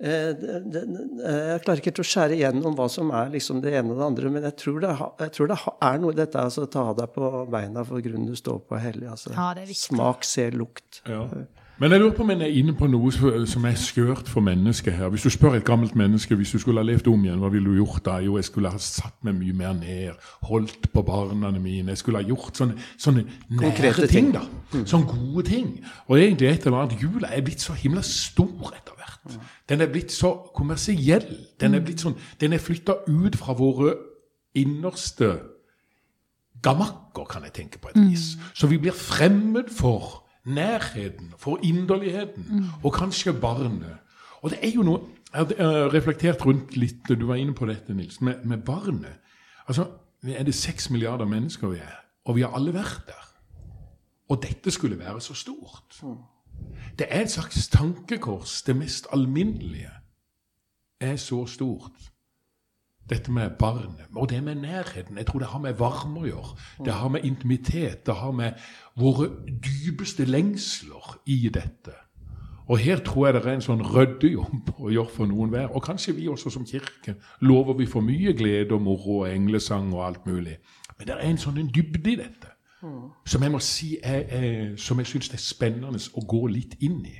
Eh, 0.00 0.30
det, 0.32 0.60
det, 0.72 0.82
jeg 1.28 1.60
klarer 1.60 1.80
ikke 1.82 1.92
til 1.92 2.04
å 2.06 2.08
skjære 2.08 2.36
igjennom 2.38 2.76
hva 2.78 2.86
som 2.88 3.10
er 3.12 3.32
liksom 3.34 3.58
det 3.60 3.74
ene 3.76 3.92
og 3.92 3.98
det 4.00 4.06
andre, 4.06 4.30
men 4.32 4.46
jeg 4.48 4.56
tror 4.62 4.78
det, 4.80 4.92
jeg 5.26 5.34
tror 5.36 5.50
det 5.50 5.58
er 5.90 5.98
noe 6.00 6.14
i 6.14 6.18
dette. 6.22 6.44
altså 6.48 6.64
Ta 6.72 6.86
deg 6.96 7.12
på 7.12 7.30
beina 7.52 7.84
for 7.84 8.00
grunnen 8.04 8.30
du 8.30 8.38
står 8.38 8.62
på 8.64 8.80
hellig. 8.80 9.10
Altså. 9.12 9.34
Ja. 9.36 9.50
Smak, 9.76 10.24
se, 10.24 10.46
lukt. 10.54 11.02
Ja. 11.04 11.26
Men 11.80 11.90
jeg 11.92 12.00
lurer 12.00 12.12
på 12.12 12.22
om 12.22 12.30
en 12.30 12.42
er 12.44 12.46
inne 12.60 12.74
på 12.76 12.86
noe 12.86 13.10
som- 13.12 13.64
er 13.64 13.74
skørt 13.74 14.28
for 14.28 14.40
mennesket 14.40 14.92
her. 14.92 15.08
Hvis 15.08 15.22
du 15.22 15.30
spør 15.30 15.54
et 15.56 15.64
gammelt 15.64 15.94
menneske 15.96 16.34
hvis 16.36 16.50
du 16.52 16.58
skulle 16.58 16.80
ha 16.80 16.84
levd 16.84 17.08
om 17.08 17.24
igjen, 17.24 17.38
hva 17.38 17.48
ville 17.48 17.70
du 17.70 17.84
gjort 17.84 18.04
da? 18.04 18.18
Jo, 18.18 18.36
jeg 18.36 18.44
skulle 18.44 18.70
ha 18.70 18.76
satt 18.78 19.14
meg 19.24 19.34
mye 19.34 19.52
mer 19.52 19.72
ned, 19.72 20.12
holdt 20.42 20.92
på 20.92 21.02
barna 21.02 21.50
mine. 21.50 21.88
Jeg 21.88 21.98
skulle 21.98 22.18
ha 22.22 22.28
gjort 22.28 22.52
sånne, 22.56 22.76
sånne 22.98 23.24
nære 23.50 23.94
ting, 24.06 24.08
ting. 24.08 24.32
da. 24.32 24.40
Sånne 24.84 25.06
gode 25.06 25.46
ting. 25.46 25.80
Og 26.08 26.18
egentlig 26.18 26.48
et 26.50 26.66
eller 26.66 26.82
annet 26.82 27.00
jula 27.00 27.28
er 27.32 27.40
blitt 27.40 27.60
så 27.60 27.72
himla 27.72 28.02
stor 28.02 28.72
etter 28.76 28.92
hvert. 28.96 29.38
Den 29.68 29.80
er 29.80 29.86
blitt 29.86 30.10
så 30.12 30.50
kommersiell. 30.54 31.46
Den 31.60 31.74
er 31.74 31.80
blitt 31.80 32.00
sånn, 32.00 32.16
den 32.40 32.52
er 32.52 32.58
flytta 32.58 32.92
ut 33.08 33.36
fra 33.36 33.54
våre 33.54 33.94
innerste 34.54 35.40
gamakker, 36.62 37.24
kan 37.28 37.42
jeg 37.42 37.52
tenke 37.52 37.78
på 37.80 37.88
et 37.88 38.10
vis. 38.10 38.36
Så 38.54 38.66
vi 38.66 38.76
blir 38.78 38.92
fremmed 38.92 39.70
for 39.70 40.19
nærheten, 40.44 41.34
for 41.38 41.58
inderligheten, 41.62 42.64
og 42.82 42.92
kanskje 42.92 43.32
barnet. 43.32 43.96
Og 44.42 44.50
det 44.50 44.58
er 44.62 44.70
jo 44.74 44.82
noe 44.82 45.00
Jeg 45.30 45.46
har 45.58 45.92
reflektert 45.94 46.42
rundt 46.42 46.76
litt, 46.76 47.06
du 47.06 47.26
var 47.26 47.38
inne 47.38 47.54
på 47.54 47.66
dette, 47.66 47.94
Nils, 47.94 48.20
med, 48.20 48.40
med 48.44 48.64
barnet. 48.66 49.20
Altså, 49.68 49.86
er 50.26 50.42
det 50.42 50.54
seks 50.54 50.90
milliarder 50.90 51.24
mennesker 51.24 51.68
vi 51.68 51.76
er, 51.78 52.00
og 52.24 52.34
vi 52.36 52.42
har 52.42 52.50
alle 52.58 52.74
vært 52.74 53.04
der. 53.06 53.28
Og 54.28 54.42
dette 54.42 54.70
skulle 54.70 54.98
være 54.98 55.20
så 55.20 55.34
stort. 55.34 56.02
Det 56.98 57.06
er 57.10 57.22
et 57.22 57.30
slags 57.30 57.68
tankekors. 57.68 58.62
Det 58.62 58.76
mest 58.76 59.06
alminnelige 59.12 59.90
er 61.00 61.16
så 61.16 61.46
stort 61.46 62.10
dette 63.10 63.32
med 63.32 63.56
barnet, 63.58 64.06
og 64.14 64.28
det 64.30 64.42
med 64.44 64.60
nærheten. 64.62 65.18
Jeg 65.18 65.26
tror 65.26 65.42
det 65.42 65.48
har 65.50 65.62
med 65.62 65.78
varme 65.78 66.22
å 66.22 66.28
gjøre. 66.28 66.52
Det 66.84 66.92
har 66.92 67.08
med 67.08 67.24
intimitet, 67.26 68.06
det 68.06 68.14
har 68.14 68.30
med 68.32 68.52
våre 68.96 69.28
dypeste 69.46 70.24
lengsler 70.24 71.18
i 71.26 71.48
dette. 71.52 71.96
Og 72.70 72.78
her 72.78 73.00
tror 73.02 73.26
jeg 73.26 73.34
det 73.34 73.42
er 73.44 73.56
en 73.56 73.64
sånn 73.64 73.82
ryddejobb 73.82 74.70
å 74.78 74.92
gjøre 74.94 75.10
for 75.10 75.26
noen 75.26 75.50
hver. 75.50 75.72
Og 75.74 75.82
kanskje 75.82 76.14
vi 76.14 76.28
også 76.30 76.52
som 76.54 76.66
kirke 76.66 77.16
lover 77.42 77.74
vi 77.80 77.88
for 77.90 78.06
mye 78.06 78.30
glede 78.38 78.76
og 78.76 78.84
moro 78.84 79.24
og 79.24 79.32
englesang 79.32 79.90
og 79.94 80.06
alt 80.06 80.26
mulig. 80.26 80.60
Men 80.98 81.08
det 81.08 81.16
er 81.16 81.26
en 81.26 81.40
sånn 81.40 81.58
en 81.58 81.72
dybde 81.74 82.12
i 82.12 82.18
dette 82.20 82.54
som 83.26 83.42
jeg 83.42 83.52
må 83.52 83.58
si 83.60 83.90
er, 84.02 84.22
er, 84.32 84.76
som 84.80 84.98
jeg 85.02 85.10
syns 85.10 85.28
er 85.34 85.42
spennende 85.42 86.00
å 86.16 86.22
gå 86.24 86.46
litt 86.48 86.78
inn 86.80 87.02
i. 87.04 87.18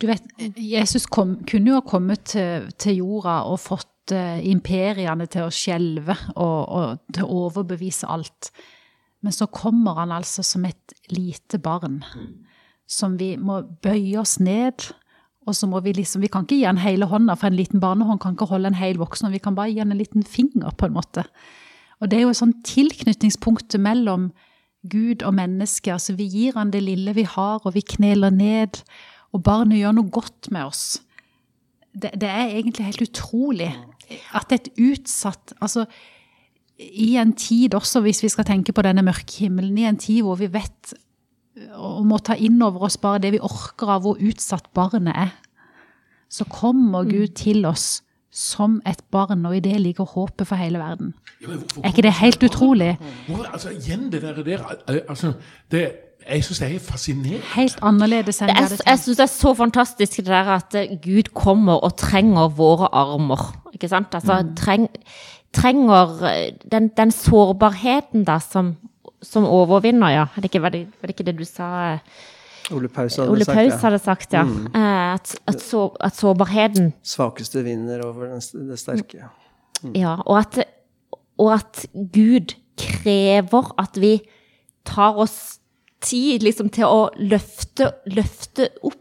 Du 0.00 0.08
vet, 0.08 0.24
Jesus 0.56 1.04
kom, 1.06 1.36
kunne 1.46 1.70
jo 1.70 1.76
ha 1.76 1.84
kommet 1.86 2.24
til, 2.32 2.70
til 2.80 3.02
jorda 3.02 3.42
og 3.52 3.60
fått 3.60 3.89
eh, 4.14 4.40
imperiene 4.50 5.26
til 5.30 5.46
å 5.46 5.54
skjelve 5.54 6.16
og, 6.34 6.60
og 6.68 7.14
til 7.14 7.26
å 7.26 7.46
overbevise 7.46 8.08
alt. 8.10 8.50
Men 9.20 9.34
så 9.36 9.48
kommer 9.52 10.00
han 10.00 10.14
altså 10.16 10.44
som 10.46 10.64
et 10.64 10.94
lite 11.12 11.60
barn, 11.60 12.00
som 12.88 13.18
vi 13.20 13.34
må 13.36 13.60
bøye 13.84 14.18
oss 14.18 14.40
ned 14.42 14.88
Og 15.46 15.54
så 15.56 15.68
må 15.70 15.78
vi 15.80 15.92
liksom, 15.96 16.20
vi 16.20 16.28
kan 16.28 16.44
ikke 16.44 16.58
gi 16.58 16.66
han 16.66 16.80
hele 16.82 17.06
hånda, 17.08 17.34
for 17.38 17.48
en 17.48 17.56
liten 17.56 17.80
barnehånd 17.80 18.20
kan 18.20 18.34
ikke 18.34 18.50
holde 18.50 18.68
en 18.70 18.76
hel 18.76 18.98
voksen, 19.00 19.30
vi 19.32 19.40
kan 19.40 19.54
bare 19.56 19.72
gi 19.72 19.80
han 19.80 19.90
en 19.94 19.98
liten 19.98 20.22
finger, 20.22 20.68
på 20.76 20.86
en 20.86 20.92
måte. 20.92 21.24
Og 22.00 22.10
det 22.10 22.18
er 22.18 22.26
jo 22.26 22.36
sånn 22.36 22.52
tilknytningspunktet 22.68 23.80
mellom 23.80 24.28
Gud 24.92 25.24
og 25.24 25.34
menneske. 25.38 25.94
Altså, 25.96 26.12
vi 26.16 26.28
gir 26.28 26.58
han 26.60 26.72
det 26.74 26.82
lille 26.84 27.16
vi 27.16 27.24
har, 27.24 27.64
og 27.64 27.74
vi 27.74 27.80
kneler 27.80 28.30
ned, 28.30 28.82
og 29.32 29.42
barnet 29.48 29.80
gjør 29.80 29.96
noe 29.96 30.12
godt 30.12 30.52
med 30.52 30.68
oss. 30.68 31.00
Det, 31.92 32.10
det 32.20 32.28
er 32.28 32.52
egentlig 32.54 32.86
helt 32.86 33.02
utrolig 33.02 33.70
at 34.34 34.52
et 34.52 34.68
utsatt 34.78 35.52
Altså, 35.60 35.84
i 36.78 37.16
en 37.20 37.32
tid 37.36 37.74
også, 37.74 38.00
hvis 38.00 38.22
vi 38.22 38.28
skal 38.32 38.44
tenke 38.48 38.72
på 38.72 38.82
denne 38.82 39.02
mørke 39.04 39.42
himmelen, 39.42 39.76
i 39.78 39.84
en 39.88 39.98
tid 40.00 40.22
hvor 40.22 40.38
vi 40.40 40.46
vet 40.52 40.94
og 41.76 42.06
må 42.06 42.18
ta 42.24 42.36
inn 42.38 42.62
over 42.62 42.86
oss 42.86 42.96
bare 42.96 43.20
det 43.20 43.32
vi 43.34 43.40
orker 43.42 43.90
av 43.96 44.04
hvor 44.06 44.16
utsatt 44.22 44.70
barnet 44.74 45.12
er, 45.12 45.32
så 46.30 46.46
kommer 46.48 47.04
Gud 47.04 47.34
til 47.36 47.66
oss 47.66 48.00
som 48.30 48.78
et 48.86 49.02
barn, 49.10 49.42
og 49.46 49.56
i 49.56 49.60
det 49.60 49.74
ligger 49.82 50.06
håpet 50.06 50.46
for 50.46 50.56
hele 50.56 50.78
verden. 50.78 51.12
Ja, 51.42 51.48
men 51.48 51.58
hvorfor- 51.58 51.82
Er 51.84 51.88
ikke 51.90 52.02
det 52.06 52.12
helt 52.12 52.42
utrolig? 52.46 52.98
Hvorfor, 53.26 53.44
altså, 53.52 53.70
igjen 53.74 54.12
det 54.12 54.22
der, 54.22 54.42
der 54.42 54.64
altså, 55.08 55.32
det, 55.70 55.92
Jeg 56.28 56.44
syns 56.44 56.58
det 56.60 56.68
er 56.74 56.78
fascinerende. 56.84 57.40
Helt 57.56 57.78
annerledes 57.82 58.40
enn 58.42 58.50
Det 58.52 58.56
er, 58.56 58.68
jeg 58.70 58.78
tenkt. 58.84 59.02
syns 59.04 59.16
det 59.16 59.24
er 59.24 59.32
så 59.32 59.54
fantastisk 59.56 60.16
det 60.20 60.26
der 60.26 60.50
at 60.56 60.74
eh, 60.78 60.96
Gud 61.02 61.30
kommer 61.34 61.80
og 61.84 61.96
trenger 61.96 62.48
våre 62.54 62.88
armer. 62.92 63.46
Ikke 63.74 63.88
sant? 63.88 64.14
Altså, 64.14 64.40
treng, 64.56 64.88
trenger 65.56 66.24
eh, 66.28 66.52
den, 66.70 66.88
den 66.96 67.10
sårbarheten 67.10 68.24
da 68.28 68.38
som, 68.38 68.76
som 69.22 69.44
overvinner, 69.48 70.08
ja. 70.14 70.26
Er 70.36 70.40
det 70.44 70.50
ikke, 70.52 70.62
var, 70.62 70.68
det, 70.76 70.86
var 71.00 71.06
det 71.10 71.16
ikke 71.16 71.26
det 71.30 71.38
du 71.38 71.44
sa? 71.48 71.70
eh? 71.94 71.98
Ole 72.70 72.88
Paus 72.88 73.16
hadde 73.18 73.30
Ole 73.32 73.44
sagt 73.44 73.56
Paus 73.56 73.72
det. 73.72 73.80
hadde 73.82 73.98
sagt, 73.98 74.32
ja. 74.36 74.42
Mm. 74.46 74.66
At, 74.76 75.32
at, 75.50 75.60
så, 75.62 75.88
at 76.00 76.14
sårbarheten 76.14 76.92
Svakeste 77.02 77.64
vinner 77.66 78.04
over 78.06 78.28
den, 78.36 78.68
det 78.70 78.78
sterke. 78.78 79.24
Ja, 79.96 80.18
og 80.26 80.38
at, 80.38 80.60
og 81.40 81.54
at 81.56 81.86
Gud 82.14 82.54
krever 82.78 83.72
at 83.80 83.98
vi 84.00 84.20
tar 84.86 85.16
oss 85.18 85.56
tid 86.04 86.44
liksom, 86.44 86.70
til 86.74 86.88
å 86.88 87.08
løfte, 87.18 87.92
løfte 88.10 88.70
opp 88.86 88.96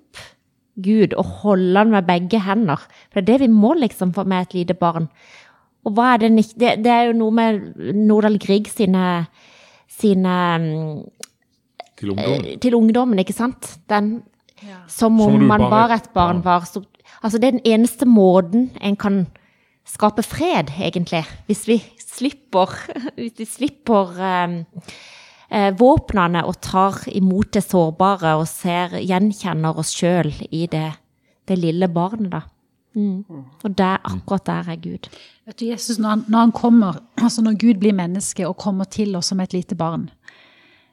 Gud 0.79 1.13
og 1.19 1.25
holde 1.43 1.81
han 1.81 1.93
med 1.93 2.07
begge 2.07 2.39
hender. 2.43 2.81
For 3.11 3.19
det 3.19 3.35
er 3.35 3.39
det 3.39 3.47
vi 3.47 3.53
må 3.53 3.73
liksom 3.79 4.13
for 4.15 4.27
med 4.29 4.47
et 4.47 4.57
lite 4.61 4.75
barn. 4.79 5.09
Og 5.87 5.95
hva 5.95 6.13
er 6.13 6.25
det, 6.25 6.31
det, 6.59 6.73
det 6.83 6.91
er 6.91 7.09
jo 7.09 7.17
noe 7.19 7.35
med 7.35 7.95
Nordahl 7.95 8.37
Grieg 8.41 8.67
sine, 8.71 9.25
sine 9.91 10.35
mm, 10.59 10.97
Til 11.99 12.13
ungdom. 12.13 12.33
eh, 12.45 12.57
til 12.63 12.75
ungdommen, 12.77 13.19
ikke 13.23 13.35
sant? 13.35 13.77
Den, 13.91 14.21
som 14.87 15.19
Som 15.19 15.21
om 15.23 15.47
man 15.47 15.67
bare 15.67 15.71
var 15.71 15.95
et 15.95 16.09
barn 16.13 16.43
var. 16.43 16.67
Så, 16.67 16.83
altså 17.23 17.39
det 17.39 17.47
er 17.47 17.57
den 17.57 17.67
eneste 17.67 18.05
måten 18.07 18.69
en 18.81 18.99
kan 18.99 19.27
skape 19.87 20.23
fred, 20.23 20.71
egentlig. 20.79 21.23
Hvis 21.47 21.65
vi 21.67 21.79
slipper, 22.03 22.75
hvis 23.17 23.39
vi 23.39 23.47
slipper 23.47 24.19
eh, 24.19 24.59
våpnene 25.49 26.43
og 26.45 26.59
tar 26.61 27.01
imot 27.09 27.55
det 27.55 27.63
sårbare 27.65 28.35
og 28.37 28.47
ser, 28.47 28.99
gjenkjenner 29.01 29.79
oss 29.81 29.95
sjøl 29.97 30.29
i 30.51 30.67
det, 30.69 30.91
det 31.49 31.57
lille 31.57 31.89
barnet, 31.89 32.29
da. 32.35 32.43
Mm. 32.97 33.23
Og 33.63 33.77
der, 33.77 33.97
akkurat 34.03 34.45
der 34.45 34.71
er 34.73 34.75
Gud. 34.81 35.09
Vet 35.45 35.59
du, 35.59 35.65
Jesus, 35.65 35.99
når 35.99 36.09
han, 36.09 36.23
når 36.27 36.39
han 36.39 36.51
kommer, 36.51 36.99
altså 37.25 37.41
når 37.41 37.57
Gud 37.57 37.81
blir 37.81 37.93
menneske 37.93 38.47
og 38.47 38.57
kommer 38.57 38.85
til 38.85 39.15
oss 39.15 39.31
som 39.31 39.39
et 39.39 39.53
lite 39.53 39.75
barn, 39.75 40.09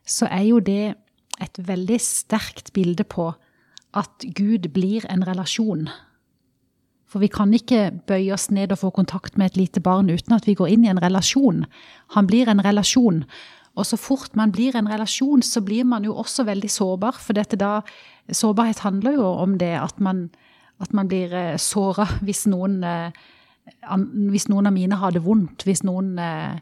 så 0.07 0.29
er 0.31 0.43
jo 0.49 0.61
det 0.61 0.95
et 1.43 1.61
veldig 1.69 2.01
sterkt 2.01 2.73
bilde 2.73 3.05
på 3.05 3.33
at 3.97 4.29
Gud 4.37 4.69
blir 4.73 5.05
en 5.11 5.25
relasjon. 5.27 5.89
For 7.07 7.23
vi 7.23 7.31
kan 7.33 7.53
ikke 7.55 7.91
bøye 8.09 8.33
oss 8.35 8.51
ned 8.51 8.73
og 8.75 8.81
få 8.83 8.91
kontakt 8.91 9.39
med 9.39 9.53
et 9.53 9.57
lite 9.57 9.81
barn 9.81 10.11
uten 10.11 10.35
at 10.37 10.47
vi 10.47 10.57
går 10.59 10.73
inn 10.75 10.85
i 10.85 10.91
en 10.91 11.03
relasjon. 11.03 11.65
Han 12.17 12.27
blir 12.27 12.49
en 12.51 12.65
relasjon. 12.65 13.25
Og 13.77 13.87
så 13.87 13.99
fort 14.01 14.37
man 14.37 14.53
blir 14.53 14.77
en 14.77 14.89
relasjon, 14.89 15.43
så 15.45 15.61
blir 15.61 15.85
man 15.85 16.05
jo 16.05 16.17
også 16.17 16.47
veldig 16.49 16.71
sårbar. 16.73 17.19
For 17.21 17.37
dette 17.37 17.59
da, 17.61 17.81
sårbarhet 18.33 18.81
handler 18.87 19.19
jo 19.19 19.27
om 19.45 19.59
det 19.61 19.75
at 19.79 20.01
man, 20.01 20.31
at 20.81 20.95
man 20.97 21.09
blir 21.09 21.35
eh, 21.37 21.57
såra 21.61 22.09
hvis 22.25 22.47
eh, 22.47 23.11
hvis 24.31 24.49
noen 24.49 24.67
av 24.67 24.73
mine 24.73 24.97
har 24.97 25.13
det 25.13 25.25
vondt, 25.25 25.65
hvis 25.67 25.83
noen 25.85 26.19
eh, 26.19 26.59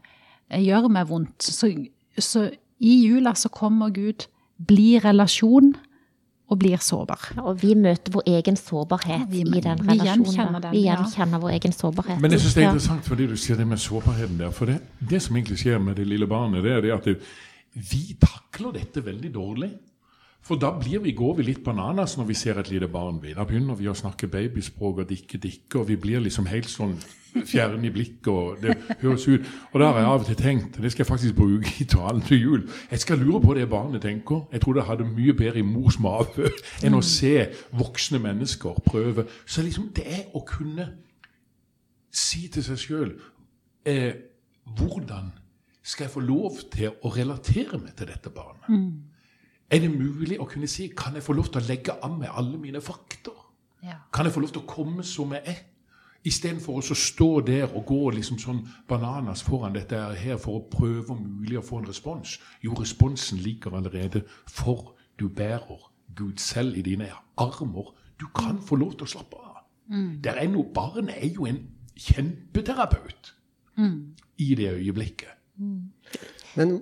gjør 0.50 0.88
meg 0.88 1.08
vondt. 1.08 1.42
Så, 1.42 1.70
så 2.18 2.48
i 2.80 2.94
jula 3.06 3.34
så 3.34 3.48
kommer 3.48 3.92
Gud, 3.94 4.26
blir 4.58 5.04
relasjon 5.04 5.74
og 6.54 6.60
blir 6.62 6.78
sårbar. 6.82 7.32
Og 7.42 7.58
vi 7.60 7.74
møter 7.74 8.14
vår 8.14 8.28
egen 8.38 8.56
sårbarhet 8.60 9.26
Vi- 9.30 9.42
i 9.42 9.60
den 9.60 9.78
vi 9.82 9.88
relasjonen. 9.88 10.24
gjenkjenner 10.24 10.60
den, 10.62 10.72
vi 10.72 10.84
ja. 10.86 10.96
gjenkjenner 10.96 11.40
vår 11.42 11.50
egen 11.58 11.72
sårbarhet. 11.74 12.20
Men 12.22 12.30
jeg 12.30 12.40
synes 12.40 12.54
det 12.54 12.62
er 12.64 12.68
interessant 12.70 13.04
fordi 13.10 13.26
du 13.28 13.36
sier 13.36 13.56
det 13.58 13.66
med 13.66 13.78
sårbarheten 13.82 14.38
der. 14.38 14.50
For 14.54 14.66
det, 14.70 14.78
det 15.00 15.20
som 15.22 15.36
egentlig 15.36 15.58
skjer 15.58 15.82
med 15.82 15.96
det 15.96 16.06
lille 16.06 16.26
barnet, 16.30 16.62
det 16.62 16.72
er 16.72 16.80
det 16.86 16.92
at 16.94 17.04
det, 17.10 17.16
vi 17.74 18.16
takler 18.22 18.72
dette 18.78 19.02
veldig 19.04 19.32
dårlig. 19.34 19.70
For 20.44 20.60
da 20.60 20.74
blir 20.76 21.00
vi, 21.00 21.14
går 21.16 21.38
vi 21.38 21.46
litt 21.46 21.62
bananas 21.64 22.18
når 22.18 22.26
vi 22.28 22.34
ser 22.36 22.58
et 22.60 22.68
lite 22.68 22.88
barn. 22.92 23.16
Vi. 23.22 23.32
Da 23.32 23.46
begynner 23.48 23.78
vi 23.78 23.88
å 23.88 23.96
snakke 23.96 24.28
babyspråk 24.28 25.00
og 25.00 25.08
dikke 25.08 25.40
dikke, 25.40 25.80
og 25.80 25.88
vi 25.88 25.96
blir 26.00 26.20
liksom 26.20 26.50
helt 26.50 26.68
sånn 26.68 26.98
fjerne 27.48 27.88
i 27.88 27.92
blikket, 27.94 28.28
og 28.28 28.60
det 28.62 28.74
høres 29.00 29.24
ut. 29.26 29.46
Og 29.72 29.80
da 29.80 29.88
har 29.88 30.02
jeg 30.02 30.10
av 30.10 30.20
og 30.20 30.26
til 30.28 30.38
tenkt, 30.38 30.76
det 30.82 30.92
skal 30.92 31.04
jeg 31.04 31.08
faktisk 31.08 31.38
bruke 31.38 31.72
i 31.80 31.86
talen 31.88 32.20
til 32.28 32.42
jul, 32.42 32.66
jeg 32.90 33.02
skal 33.02 33.24
lure 33.24 33.40
på 33.42 33.56
det 33.56 33.64
barnet 33.72 34.04
tenker. 34.04 34.44
Jeg 34.52 34.62
tror 34.62 34.76
det 34.76 34.84
hadde 34.90 35.08
mye 35.08 35.34
bedre 35.38 35.62
i 35.62 35.66
mors 35.66 35.98
mage 36.02 36.52
enn 36.84 36.98
å 36.98 37.02
se 37.04 37.32
voksne 37.72 38.20
mennesker 38.22 38.84
prøve. 38.86 39.26
Så 39.46 39.64
liksom 39.64 39.88
det 39.96 40.04
er 40.04 40.28
å 40.36 40.44
kunne 40.46 40.90
si 42.14 42.44
til 42.52 42.62
seg 42.62 42.78
sjøl 42.78 43.16
eh, 43.90 44.12
Hvordan 44.64 45.32
skal 45.84 46.06
jeg 46.06 46.12
få 46.14 46.20
lov 46.24 46.60
til 46.72 46.94
å 47.04 47.10
relatere 47.12 47.80
meg 47.80 47.96
til 47.98 48.08
dette 48.08 48.30
barnet? 48.32 48.70
Er 49.74 49.82
det 49.82 49.90
mulig 49.90 50.38
å 50.38 50.46
kunne 50.46 50.68
si 50.70 50.88
Kan 50.94 51.16
jeg 51.18 51.24
få 51.26 51.34
lov 51.34 51.50
til 51.50 51.62
å 51.62 51.66
legge 51.66 51.96
av 51.98 52.12
meg 52.18 52.30
alle 52.30 52.58
mine 52.60 52.82
fakter? 52.84 53.34
Ja. 53.82 53.98
Kan 54.14 54.28
jeg 54.28 54.34
få 54.36 54.40
lov 54.44 54.52
til 54.54 54.62
å 54.62 54.68
komme 54.70 55.04
som 55.04 55.32
jeg 55.34 55.42
er? 55.50 55.62
Istedenfor 56.24 56.78
å 56.78 56.96
stå 56.96 57.28
der 57.44 57.66
og 57.66 57.82
gå 57.84 57.98
liksom 58.16 58.38
sånn 58.40 58.62
bananas 58.88 59.42
foran 59.44 59.74
dette 59.76 59.98
her 60.16 60.38
for 60.40 60.56
å 60.56 60.68
prøve 60.72 61.12
om 61.12 61.20
mulig 61.20 61.58
å 61.60 61.64
få 61.64 61.82
en 61.82 61.88
respons. 61.90 62.38
Jo, 62.64 62.72
responsen 62.78 63.42
ligger 63.44 63.76
allerede, 63.76 64.22
for 64.48 64.94
du 65.20 65.26
bærer 65.28 65.90
Gud 66.16 66.40
selv 66.40 66.78
i 66.80 66.86
dine 66.86 67.10
armer. 67.36 67.92
Du 68.16 68.24
kan 68.32 68.62
få 68.62 68.78
lov 68.80 68.94
til 68.96 69.04
å 69.04 69.10
slappe 69.10 69.36
av. 69.36 69.60
Der 70.24 70.40
er 70.40 70.48
noe, 70.48 70.64
Barnet 70.72 71.18
er 71.18 71.28
jo 71.28 71.44
en 71.44 71.60
kjempeterapeut 71.92 73.34
i 74.38 74.54
det 74.54 74.70
øyeblikket. 74.78 75.28
Men, 76.56 76.78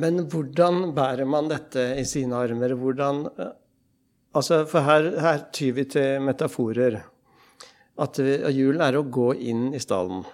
men 0.00 0.26
hvordan 0.30 0.90
bærer 0.96 1.28
man 1.28 1.50
dette 1.50 1.88
i 2.00 2.04
sine 2.08 2.36
armer? 2.38 2.76
Hvordan 2.78 3.24
eh, 3.36 3.54
Altså, 4.36 4.66
for 4.68 4.84
her, 4.84 5.06
her 5.22 5.46
tyr 5.54 5.72
vi 5.78 5.86
til 5.88 6.20
metaforer. 6.20 6.98
At 8.04 8.18
julen 8.20 8.82
er 8.84 8.98
å 8.98 9.06
gå 9.08 9.30
inn 9.48 9.70
i 9.72 9.80
stallen. 9.80 10.26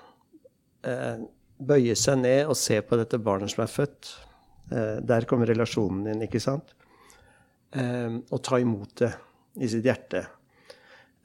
Eh, 0.83 1.21
bøye 1.62 1.95
seg 1.95 2.19
ned 2.25 2.50
og 2.50 2.59
se 2.59 2.81
på 2.83 2.99
dette 2.99 3.21
barnet 3.23 3.52
som 3.52 3.62
er 3.62 3.71
født. 3.71 4.11
Eh, 4.73 4.97
der 5.07 5.28
kommer 5.31 5.47
relasjonen 5.47 6.09
inn, 6.11 6.25
ikke 6.26 6.42
sant? 6.42 6.75
Eh, 7.78 8.19
og 8.19 8.42
ta 8.42 8.59
imot 8.59 8.97
det 9.04 9.12
i 9.62 9.71
sitt 9.71 9.87
hjerte. 9.87 10.25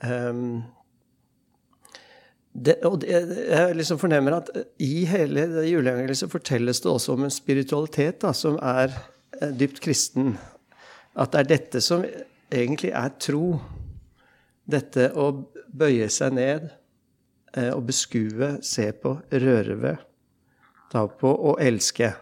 Eh, 0.06 0.44
det, 2.58 2.80
og 2.88 3.02
det, 3.04 3.12
jeg 3.12 3.76
liksom 3.78 4.00
fornemmer 4.02 4.40
at 4.40 4.50
i 4.82 5.06
hele 5.06 5.46
juleevangeliet 5.68 6.32
fortelles 6.32 6.82
det 6.82 6.90
også 6.90 7.14
om 7.14 7.28
en 7.28 7.34
spiritualitet 7.34 8.24
da, 8.24 8.32
som 8.34 8.58
er 8.58 8.96
eh, 9.38 9.52
dypt 9.54 9.82
kristen. 9.84 10.34
At 11.14 11.34
det 11.34 11.44
er 11.44 11.52
dette 11.52 11.82
som 11.86 12.06
egentlig 12.50 12.94
er 12.98 13.14
tro. 13.22 13.60
Dette 14.68 15.12
å 15.14 15.30
bøye 15.70 16.10
seg 16.12 16.34
ned 16.38 16.70
eh, 17.54 17.70
og 17.70 17.86
beskue, 17.92 18.56
se 18.66 18.90
på, 18.92 19.20
røre 19.32 19.78
ved, 19.84 20.02
ta 20.92 21.06
på 21.08 21.30
og 21.30 21.62
elske. 21.62 22.16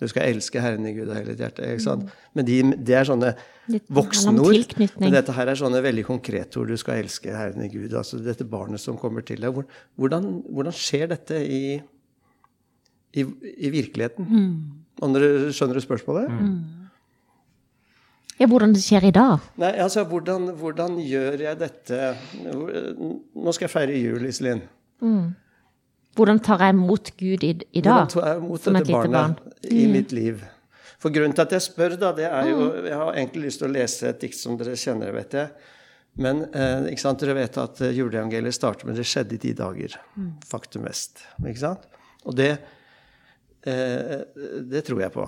Du 0.00 0.06
skal 0.08 0.30
elske 0.32 0.62
Herren 0.64 0.86
i 0.88 0.94
Gud 0.96 1.10
av 1.10 1.18
hele 1.18 1.34
ditt 1.34 1.42
hjerte. 1.44 1.66
ikke 1.74 1.84
sant? 1.84 2.08
Men 2.36 2.46
de, 2.48 2.56
det 2.88 2.96
er 2.96 3.08
sånne 3.08 3.34
voksenord. 3.92 4.74
Men 5.02 5.12
dette 5.12 5.34
her 5.36 5.52
er 5.52 5.60
sånne 5.60 5.82
veldig 5.84 6.06
konkrete 6.08 6.62
ord. 6.62 6.72
Du 6.72 6.80
skal 6.80 7.02
elske 7.02 7.34
Herren 7.36 7.60
i 7.66 7.68
Gud. 7.72 7.92
Altså 7.92 8.20
dette 8.24 8.46
barnet 8.48 8.80
som 8.80 8.98
kommer 9.00 9.26
til 9.26 9.44
deg. 9.44 9.60
Hvordan, 10.00 10.30
hvordan 10.48 10.76
skjer 10.76 11.12
dette 11.12 11.42
i, 11.44 11.62
i, 13.12 13.26
i 13.26 13.72
virkeligheten? 13.76 14.30
Mm. 14.30 14.54
Andre, 15.04 15.30
skjønner 15.56 15.76
du 15.76 15.84
spørsmålet? 15.84 16.32
Ja, 18.40 18.48
hvordan 18.48 18.72
det 18.72 18.80
skjer 18.80 19.04
i 19.10 19.12
dag. 19.12 19.44
Nei, 19.60 19.74
altså, 19.84 20.06
hvordan, 20.08 20.48
hvordan 20.56 20.96
gjør 21.04 21.42
jeg 21.44 21.58
dette 21.60 22.14
Nå 22.40 23.52
skal 23.52 23.66
jeg 23.66 23.72
feire 23.74 24.00
jul, 24.00 24.24
Iselin. 24.30 24.64
Hvordan 26.20 26.40
tar 26.44 26.60
jeg 26.60 26.74
imot 26.76 27.10
Gud 27.16 27.44
i, 27.46 27.50
i 27.72 27.80
dag? 27.80 28.02
Hvordan 28.04 28.10
tar 28.12 28.26
jeg 28.28 28.40
imot 28.42 28.64
dette 28.66 28.92
barnet 28.92 29.14
barn? 29.16 29.36
i 29.72 29.86
mitt 29.88 30.10
liv? 30.12 30.42
For 31.00 31.14
grunnen 31.14 31.32
til 31.32 31.46
at 31.46 31.54
jeg 31.56 31.64
spør, 31.64 31.94
da, 31.96 32.10
det 32.12 32.26
er 32.28 32.50
jo 32.50 32.66
Jeg 32.84 32.98
har 33.00 33.14
egentlig 33.14 33.46
lyst 33.46 33.62
til 33.62 33.70
å 33.70 33.72
lese 33.72 34.10
et 34.10 34.20
dikt 34.20 34.36
som 34.36 34.58
dere 34.60 34.76
kjenner, 34.76 35.14
vet 35.16 35.36
jeg. 35.38 35.70
Men 36.20 36.42
eh, 36.50 36.90
ikke 36.90 37.04
sant? 37.06 37.24
dere 37.24 37.38
vet 37.38 37.56
at 37.62 37.80
eh, 37.86 37.94
juleevangeliet 37.96 38.52
starter 38.52 38.90
med 38.90 39.00
'det 39.00 39.06
skjedde 39.08 39.38
i 39.38 39.40
de 39.46 39.54
dager'. 39.62 39.96
Faktum 40.44 40.84
mest. 40.84 41.24
Ikke 41.40 41.62
sant? 41.62 41.88
Og 42.28 42.36
det, 42.36 42.50
eh, 43.64 44.18
det 44.60 44.84
tror 44.84 45.00
jeg 45.00 45.16
på. 45.16 45.24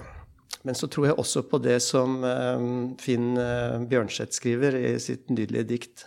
Men 0.62 0.76
så 0.76 0.90
tror 0.92 1.08
jeg 1.08 1.18
også 1.18 1.46
på 1.48 1.62
det 1.62 1.80
som 1.80 2.20
eh, 2.20 2.68
Finn 3.00 3.32
eh, 3.40 3.80
Bjørnseth 3.88 4.36
skriver 4.36 4.76
i 4.76 4.98
sitt 5.00 5.30
nydelige 5.32 5.70
dikt, 5.72 6.04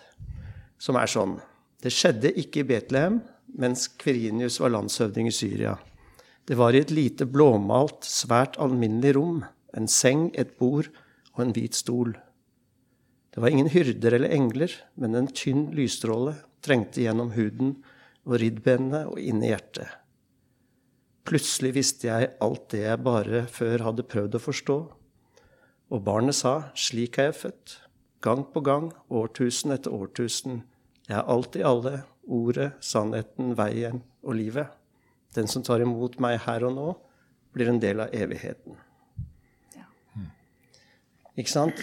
som 0.77 0.99
er 0.99 1.09
sånn 1.09 1.39
Det 1.81 1.89
skjedde 1.89 2.35
ikke 2.37 2.61
i 2.61 2.69
Betlehem 2.69 3.23
mens 3.59 3.88
Kverinius 4.01 4.59
var 4.62 4.74
landshøvding 4.75 5.29
i 5.29 5.35
Syria. 5.35 5.75
Det 6.45 6.57
var 6.59 6.75
i 6.75 6.83
et 6.83 6.93
lite 6.93 7.25
blåmalt, 7.25 8.05
svært 8.05 8.59
alminnelig 8.62 9.15
rom, 9.17 9.43
en 9.75 9.89
seng, 9.89 10.29
et 10.38 10.53
bord 10.59 10.91
og 11.33 11.43
en 11.45 11.53
hvit 11.55 11.75
stol. 11.75 12.13
Det 13.33 13.41
var 13.43 13.51
ingen 13.51 13.71
hyrder 13.71 14.15
eller 14.15 14.31
engler, 14.31 14.71
men 14.95 15.15
en 15.17 15.27
tynn 15.27 15.67
lysstråle 15.75 16.38
trengte 16.63 17.03
gjennom 17.03 17.33
huden 17.35 17.75
og 18.25 18.38
riddbenene 18.41 19.05
og 19.09 19.19
inn 19.19 19.41
i 19.43 19.51
hjertet. 19.51 19.89
Plutselig 21.25 21.74
visste 21.75 22.07
jeg 22.07 22.35
alt 22.45 22.69
det 22.71 22.83
jeg 22.85 23.01
bare 23.01 23.45
før 23.50 23.88
hadde 23.88 24.05
prøvd 24.05 24.38
å 24.38 24.43
forstå. 24.45 24.77
Og 25.93 26.05
barnet 26.05 26.38
sa, 26.38 26.69
slik 26.77 27.17
er 27.19 27.31
jeg 27.31 27.39
født, 27.41 27.75
gang 28.25 28.45
på 28.53 28.62
gang, 28.65 28.91
årtusen 29.09 29.74
etter 29.74 29.93
årtusen. 29.93 30.62
Jeg 31.09 31.17
er 31.17 31.29
alt 31.29 31.57
i 31.57 31.65
alle, 31.65 32.03
ordet, 32.27 32.72
sannheten, 32.84 33.53
veien 33.58 34.01
og 34.24 34.38
livet. 34.39 34.74
Den 35.36 35.50
som 35.51 35.63
tar 35.65 35.84
imot 35.84 36.20
meg 36.24 36.39
her 36.46 36.65
og 36.67 36.75
nå, 36.75 36.89
blir 37.55 37.72
en 37.72 37.79
del 37.79 38.03
av 38.03 38.13
evigheten. 38.15 38.75
Ikke 41.36 41.51
sant? 41.51 41.82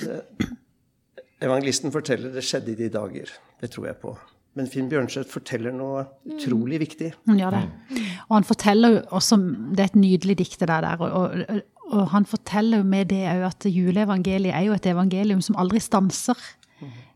Evangelisten 1.42 1.92
forteller 1.92 2.32
det 2.32 2.44
skjedde 2.46 2.72
i 2.72 2.78
de 2.78 2.88
dager. 2.92 3.32
Det 3.60 3.70
tror 3.72 3.90
jeg 3.90 3.98
på. 4.00 4.14
Men 4.56 4.68
Finn 4.68 4.88
Bjørnseth 4.90 5.32
forteller 5.32 5.72
noe 5.72 6.04
utrolig 6.28 6.80
viktig. 6.82 7.12
Han 7.28 7.38
gjør 7.40 7.56
det. 7.56 8.00
Og 8.28 8.34
han 8.36 8.46
forteller 8.48 8.96
jo 8.96 8.98
også 9.16 9.38
Det 9.40 9.80
er 9.80 9.90
et 9.90 9.96
nydelig 9.96 10.36
dikt 10.42 10.60
det 10.60 10.68
der. 10.68 10.88
Og, 11.00 11.08
og, 11.08 11.62
og 11.92 12.10
han 12.12 12.26
forteller 12.28 12.82
jo 12.82 12.88
med 12.88 13.08
det 13.12 13.22
òg 13.30 13.46
at 13.48 13.68
juleevangeliet 13.68 14.54
er 14.56 14.66
jo 14.68 14.76
et 14.76 14.88
evangelium 14.92 15.40
som 15.44 15.56
aldri 15.60 15.80
stanser. 15.80 16.36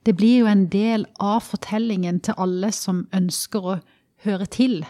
Det 0.07 0.15
blir 0.15 0.45
jo 0.45 0.47
en 0.47 0.69
del 0.71 1.07
av 1.19 1.43
fortellingen 1.43 2.21
til 2.23 2.37
alle 2.39 2.71
som 2.75 3.07
ønsker 3.17 3.65
å 3.67 3.79
høre 4.27 4.47
til. 4.47 4.85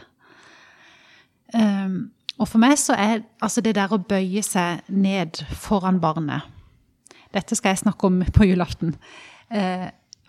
Um, 1.54 2.10
og 2.36 2.50
for 2.50 2.60
meg 2.60 2.76
så 2.80 2.96
er 3.00 3.22
altså 3.40 3.62
det 3.64 3.76
der 3.78 3.94
å 3.94 4.02
bøye 4.02 4.42
seg 4.44 4.84
ned 4.92 5.38
foran 5.54 6.00
barnet 6.02 6.42
Dette 7.32 7.54
skal 7.56 7.72
jeg 7.72 7.84
snakke 7.84 8.08
om 8.08 8.18
på 8.34 8.48
julaften. 8.48 8.94
Uh, 9.52 9.88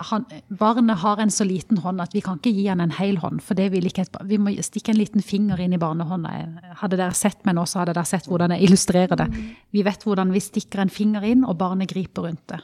han, 0.09 0.25
barnet 0.47 0.99
har 1.01 1.21
en 1.21 1.31
så 1.31 1.45
liten 1.47 1.79
hånd 1.81 2.01
at 2.03 2.13
vi 2.13 2.21
kan 2.21 2.37
ikke 2.37 2.53
gi 2.53 2.67
han 2.67 2.81
en 2.83 2.93
hel 2.93 3.17
hånd. 3.21 3.41
For 3.45 3.57
ikke 3.57 4.05
vi 4.29 4.39
må 4.41 4.53
stikke 4.61 4.93
en 4.93 4.99
liten 4.99 5.23
finger 5.25 5.61
inn 5.63 5.73
i 5.73 5.81
barnehånda. 5.81 6.33
Hadde 6.81 6.99
dere 6.99 7.17
sett 7.17 7.45
meg 7.47 7.57
nå, 7.57 7.65
så 7.65 7.81
hadde 7.81 7.95
dere 7.97 8.09
sett 8.09 8.27
hvordan 8.29 8.53
jeg 8.53 8.67
illustrerer 8.67 9.17
det. 9.17 9.27
Vi 9.73 9.85
vet 9.87 10.03
hvordan 10.05 10.33
vi 10.35 10.43
stikker 10.43 10.83
en 10.83 10.93
finger 10.93 11.25
inn, 11.25 11.45
og 11.47 11.57
barnet 11.57 11.89
griper 11.89 12.27
rundt 12.27 12.45
det. 12.53 12.61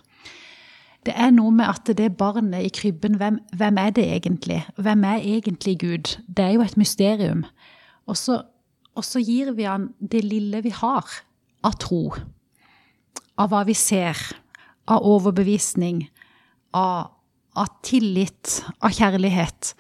Det 1.03 1.13
er 1.19 1.33
noe 1.36 1.51
med 1.51 1.67
at 1.67 1.89
det 1.98 2.13
barnet 2.17 2.63
i 2.63 2.72
krybben, 2.72 3.17
hvem, 3.19 3.39
hvem 3.57 3.79
er 3.81 3.89
det 3.95 4.05
egentlig? 4.07 4.62
Hvem 4.79 5.03
er 5.03 5.19
egentlig 5.19 5.75
Gud? 5.81 6.13
Det 6.27 6.45
er 6.45 6.53
jo 6.55 6.63
et 6.63 6.77
mysterium. 6.79 7.43
Og 8.07 8.17
så, 8.17 8.41
og 8.95 9.03
så 9.03 9.19
gir 9.19 9.51
vi 9.57 9.67
han 9.67 9.89
det 10.00 10.24
lille 10.24 10.63
vi 10.63 10.72
har 10.72 11.10
av 11.63 11.75
tro. 11.79 12.13
Av 13.36 13.51
hva 13.51 13.63
vi 13.67 13.75
ser. 13.75 14.19
Av 14.88 15.03
overbevisning. 15.03 16.05
Av, 16.75 17.12
av 17.55 17.74
tillit. 17.83 18.62
Av 18.79 18.95
kjærlighet. 18.95 19.74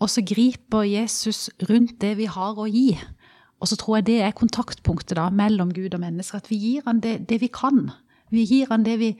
Og 0.00 0.10
så 0.10 0.24
griper 0.24 0.88
Jesus 0.88 1.50
rundt 1.68 1.98
det 2.00 2.16
vi 2.18 2.28
har 2.30 2.56
å 2.56 2.68
gi. 2.68 2.94
Og 3.60 3.70
så 3.70 3.78
tror 3.80 4.00
jeg 4.00 4.08
det 4.08 4.18
er 4.24 4.36
kontaktpunktet 4.36 5.16
da, 5.16 5.30
mellom 5.32 5.70
Gud 5.72 5.94
og 5.96 6.02
mennesker. 6.02 6.40
At 6.40 6.50
vi 6.52 6.60
gir 6.60 6.84
han 6.88 7.00
det, 7.04 7.22
det 7.30 7.40
vi 7.44 7.48
kan. 7.52 7.90
Vi 8.32 8.44
gir 8.48 8.68
han 8.72 8.84
det 8.84 8.98
vi, 9.00 9.14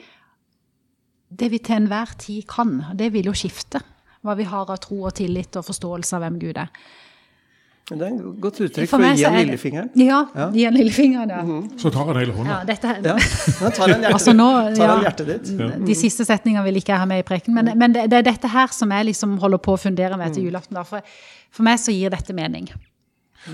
det 1.40 1.51
vi 1.53 1.59
til 1.59 1.77
enhver 1.83 2.14
tid 2.20 2.44
kan. 2.51 2.77
Det 2.99 3.11
vil 3.14 3.31
jo 3.31 3.35
skifte. 3.37 3.81
Hva 4.25 4.37
vi 4.38 4.47
har 4.49 4.70
av 4.73 4.79
tro 4.81 5.03
og 5.05 5.14
tillit 5.18 5.57
og 5.61 5.66
forståelse 5.66 6.16
av 6.16 6.23
hvem 6.25 6.38
Gud 6.40 6.57
er. 6.57 6.70
Men 7.90 7.99
det 8.01 8.07
er 8.07 8.12
et 8.16 8.37
godt 8.40 8.59
uttrykk 8.64 8.88
For 8.88 8.97
for, 8.97 9.05
å 9.05 9.09
gi 9.12 9.25
han 9.27 9.35
er 9.37 9.42
lillefingeren. 9.44 9.88
Ja, 10.01 10.20
Ja. 10.33 10.47
gi 10.55 10.62
han 10.64 10.73
lillefingeren, 10.79 11.29
ja. 11.35 11.42
Så 11.77 11.90
tar 11.92 12.07
han 12.09 12.16
hele 12.16 12.33
hånda. 12.33 12.55
ja 12.55 12.64
dette, 12.64 12.94
Ja, 13.05 13.16
da 13.61 13.70
tar 13.77 13.83
han 13.83 14.01
hjertet, 14.01 14.14
Altså 14.14 14.33
nå, 14.33 14.47
tar 14.79 14.88
han 14.88 15.03
ja. 15.03 15.11
hjertet 15.11 15.27
ditt. 15.29 15.85
De 15.90 15.94
siste 15.99 16.25
setningene 16.25 16.64
vil 16.64 16.81
ikke 16.81 16.94
jeg 16.94 17.03
ha 17.03 17.09
med 17.11 17.20
i 17.20 17.27
preken, 17.29 17.53
men, 17.59 17.68
men 17.77 17.92
det, 17.92 18.07
det 18.09 18.23
er 18.23 18.25
dette 18.31 18.49
her 18.55 18.73
som 18.73 18.88
jeg 18.97 19.11
liksom 19.11 19.37
holder 19.42 19.61
på 19.61 19.75
å 19.77 19.83
fundere 19.83 20.16
med 20.16 20.33
til 20.33 20.47
julaften. 20.49 20.81
For, 20.88 21.05
for 21.53 21.62
meg 21.68 21.77
så 21.83 21.92
gir 21.92 22.09
dette 22.14 22.33
mening. 22.33 22.70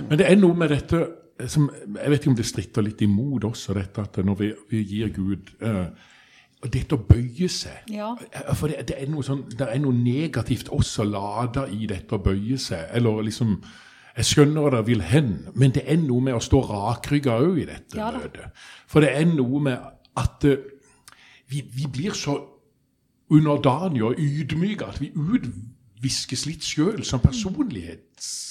Men 0.06 0.20
det 0.22 0.28
er 0.30 0.38
noe 0.38 0.54
med 0.54 0.70
dette 0.76 1.02
som 1.50 1.66
Jeg 1.82 2.10
vet 2.12 2.20
ikke 2.20 2.30
om 2.30 2.36
det 2.36 2.44
stritter 2.46 2.84
litt 2.84 3.00
imot 3.02 3.44
også, 3.48 3.74
dette 3.74 4.02
at 4.04 4.18
når 4.22 4.36
vi, 4.38 4.52
vi 4.70 4.82
gir 4.84 5.08
Gud 5.16 5.50
eh, 5.64 5.86
og 6.60 6.72
dette 6.72 6.96
å 6.96 7.04
bøye 7.08 7.48
seg 7.48 7.88
Ja. 7.92 8.10
For 8.54 8.68
det, 8.68 8.82
det, 8.90 8.98
er 9.00 9.08
noe 9.08 9.24
sånn, 9.24 9.46
det 9.48 9.68
er 9.68 9.80
noe 9.80 9.96
negativt 9.96 10.68
også 10.74 11.06
lada 11.08 11.66
i 11.72 11.86
dette 11.88 12.16
å 12.16 12.22
bøye 12.22 12.58
seg. 12.60 12.90
Eller 12.96 13.22
liksom 13.28 13.56
Jeg 14.16 14.26
skjønner 14.26 14.64
hva 14.64 14.70
dere 14.74 14.86
vil 14.88 15.02
hen, 15.06 15.30
men 15.54 15.72
det 15.72 15.84
er 15.86 15.96
noe 16.02 16.20
med 16.20 16.34
å 16.36 16.42
stå 16.42 16.60
rakrygga 16.66 17.38
òg 17.40 17.62
i 17.62 17.66
dette 17.68 17.96
Ja 17.96 18.10
møtet. 18.12 18.50
For 18.90 19.00
det 19.00 19.14
er 19.16 19.28
noe 19.30 19.60
med 19.62 19.78
at 20.18 20.44
uh, 20.44 20.56
vi, 21.48 21.62
vi 21.62 21.86
blir 21.88 22.16
så 22.18 22.36
underdanige 23.30 24.10
og 24.10 24.18
ydmyke 24.18 24.88
at 24.90 24.98
vi 25.00 25.12
utviskes 26.00 26.46
litt 26.48 26.64
sjøl 26.64 27.04
som 27.04 27.20
personlighet. 27.20 28.06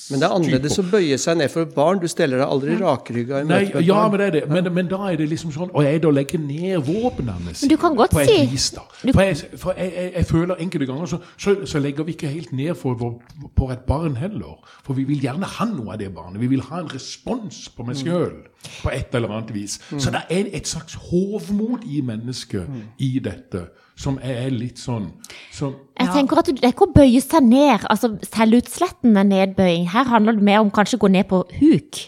Men 0.09 0.21
det 0.21 0.25
er 0.25 0.33
annerledes 0.33 0.79
å 0.81 0.83
bøye 0.89 1.17
seg 1.21 1.37
ned 1.37 1.51
for 1.53 1.67
et 1.67 1.73
barn. 1.75 1.99
Du 2.01 2.07
steller 2.09 2.41
deg 2.41 2.49
aldri 2.49 2.75
rakrygga 2.79 3.41
i 3.43 3.45
møte 3.45 3.67
med 3.67 3.75
et 3.77 3.85
ja, 3.85 3.97
barn. 3.99 4.11
men 4.11 4.19
det 4.19 4.25
er 4.25 4.31
det. 4.33 4.41
Men, 4.49 4.69
men 4.73 4.87
da 4.89 4.99
er 5.11 5.17
det 5.19 5.27
liksom 5.29 5.51
sånn 5.53 5.69
Og 5.69 5.83
jeg 5.85 6.01
da 6.01 6.09
legger 6.09 6.41
ned 6.41 6.79
våpnene 6.87 7.53
sine 7.53 7.69
du 7.69 7.77
kan 7.77 7.93
på 7.97 8.07
et 8.23 8.31
si- 8.31 8.47
vis, 8.49 8.69
da. 8.73 8.85
For, 9.03 9.21
jeg, 9.21 9.59
for 9.61 9.77
jeg, 9.77 9.93
jeg, 9.93 10.13
jeg 10.15 10.29
føler 10.31 10.63
enkelte 10.65 10.87
ganger 10.89 11.11
så, 11.13 11.19
så, 11.37 11.53
så 11.69 11.81
legger 11.83 12.07
vi 12.07 12.15
ikke 12.17 12.31
helt 12.33 12.53
ned 12.57 12.73
for, 12.79 12.97
for, 12.97 13.43
på 13.57 13.69
et 13.73 13.85
barn 13.89 14.17
heller. 14.17 14.57
For 14.85 14.97
vi 14.97 15.05
vil 15.09 15.21
gjerne 15.27 15.49
ha 15.59 15.69
noe 15.69 15.93
av 15.93 16.01
det 16.01 16.09
barnet. 16.15 16.41
Vi 16.41 16.49
vil 16.55 16.65
ha 16.71 16.81
en 16.81 16.89
respons 16.89 17.67
på 17.75 17.85
meg 17.85 18.01
sjøl 18.01 18.39
på 18.81 18.89
et 18.93 19.13
eller 19.13 19.35
annet 19.37 19.53
vis. 19.53 19.77
Så 19.93 20.09
det 20.13 20.25
er 20.33 20.49
et 20.57 20.67
slags 20.69 20.97
hovmod 21.11 21.85
i 21.85 22.01
mennesket 22.05 22.65
i 22.97 23.13
dette 23.23 23.67
som 23.99 24.19
er 24.23 24.47
litt 24.53 24.79
sånn 24.79 25.09
som 25.51 25.75
Jeg 25.99 26.13
tenker 26.15 26.39
at 26.39 26.51
Det 26.53 26.63
er 26.63 26.71
ikke 26.71 26.87
å 26.87 26.95
bøye 26.95 27.21
seg 27.23 27.43
ned, 27.43 27.83
altså 27.91 28.13
selvutslettende 28.23 29.25
nedbøying. 29.27 29.89
Her 29.91 30.07
handler 30.07 30.37
det 30.37 30.45
mer 30.47 30.63
om 30.63 30.71
kanskje 30.71 30.99
å 30.99 31.03
gå 31.03 31.11
ned 31.11 31.27
på 31.27 31.41
huk. 31.59 31.99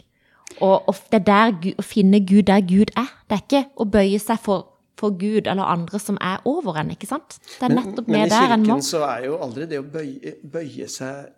Og, 0.61 0.87
og 0.87 0.95
det 1.11 1.21
er 1.21 1.25
der, 1.27 1.71
å 1.81 1.85
finne 1.85 2.21
Gud 2.23 2.47
der 2.47 2.63
Gud 2.63 2.93
er. 2.99 3.09
Det 3.27 3.37
er 3.37 3.43
ikke 3.43 3.63
å 3.75 3.87
bøye 3.91 4.19
seg 4.21 4.39
for, 4.43 4.69
for 4.99 5.17
Gud 5.19 5.49
eller 5.49 5.67
andre 5.67 5.99
som 5.99 6.19
er 6.23 6.43
over 6.47 6.79
en, 6.79 6.93
ikke 6.95 7.09
sant? 7.09 7.39
Det 7.57 7.67
er 7.67 7.75
nettopp 7.75 8.07
Men 8.07 8.15
i 8.15 8.21
ned 8.21 8.35
der 8.35 8.55
en 8.55 8.63
må. 8.63 8.77
kirken 8.77 8.87
så 8.87 9.03
er 9.09 9.25
jo 9.27 9.39
aldri 9.43 9.67
det 9.71 9.81
å 9.81 9.87
bøye, 9.87 10.35
bøye 10.43 10.87
seg 10.91 11.31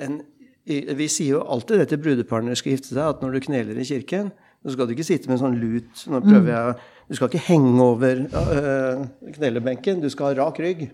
en 0.00 0.22
Vi 0.62 1.08
sier 1.10 1.40
jo 1.40 1.44
alltid 1.50 1.80
det 1.82 1.88
til 1.90 1.98
brudeparene 1.98 2.46
når 2.46 2.54
de 2.54 2.60
skal 2.60 2.76
gifte 2.76 2.92
seg, 2.92 3.02
at 3.02 3.22
når 3.24 3.32
du 3.34 3.44
kneler 3.48 3.78
i 3.82 3.84
kirken, 3.84 4.28
så 4.62 4.72
skal 4.74 4.86
du 4.86 4.92
ikke 4.94 5.06
sitte 5.06 5.26
med 5.28 5.36
en 5.38 5.42
sånn 5.42 5.56
lut 5.58 6.02
Nå 6.12 6.20
prøver 6.22 6.46
Mm. 6.46 6.50
jeg 6.54 6.74
Du 7.08 7.16
skal 7.18 7.28
ikke 7.28 7.46
henge 7.48 7.82
over 7.82 8.20
øh, 8.40 9.00
knelebenken, 9.34 10.00
du 10.00 10.08
skal 10.08 10.30
ha 10.30 10.44
rak 10.44 10.58
rygg. 10.62 10.84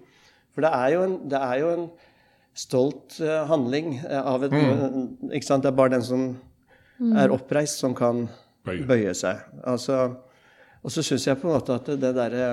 For 0.54 0.64
det 0.64 0.70
er 0.74 0.94
jo 0.94 1.02
en, 1.04 1.16
det 1.31 1.38
er 1.38 1.59
jo 1.61 1.68
en 1.76 1.85
stolt 2.59 3.20
uh, 3.22 3.44
handling 3.46 4.00
øh, 4.02 4.22
av 4.26 4.44
et 4.48 4.57
Ikke 5.33 5.46
sant? 5.46 5.62
Det 5.62 5.70
er 5.70 5.76
bare 5.78 5.92
den 5.94 6.02
som 6.02 6.24
er 7.14 7.31
oppreist, 7.31 7.78
som 7.78 7.94
kan 7.94 8.24
Bøye. 8.66 8.83
bøye 8.88 9.12
seg. 9.14 9.44
Altså, 9.62 10.16
og 10.83 10.90
så 10.90 11.04
syns 11.07 11.28
jeg 11.28 11.38
på 11.38 11.46
en 11.46 11.54
måte 11.54 11.76
at 11.76 11.87
det 11.87 12.14
derre 12.16 12.48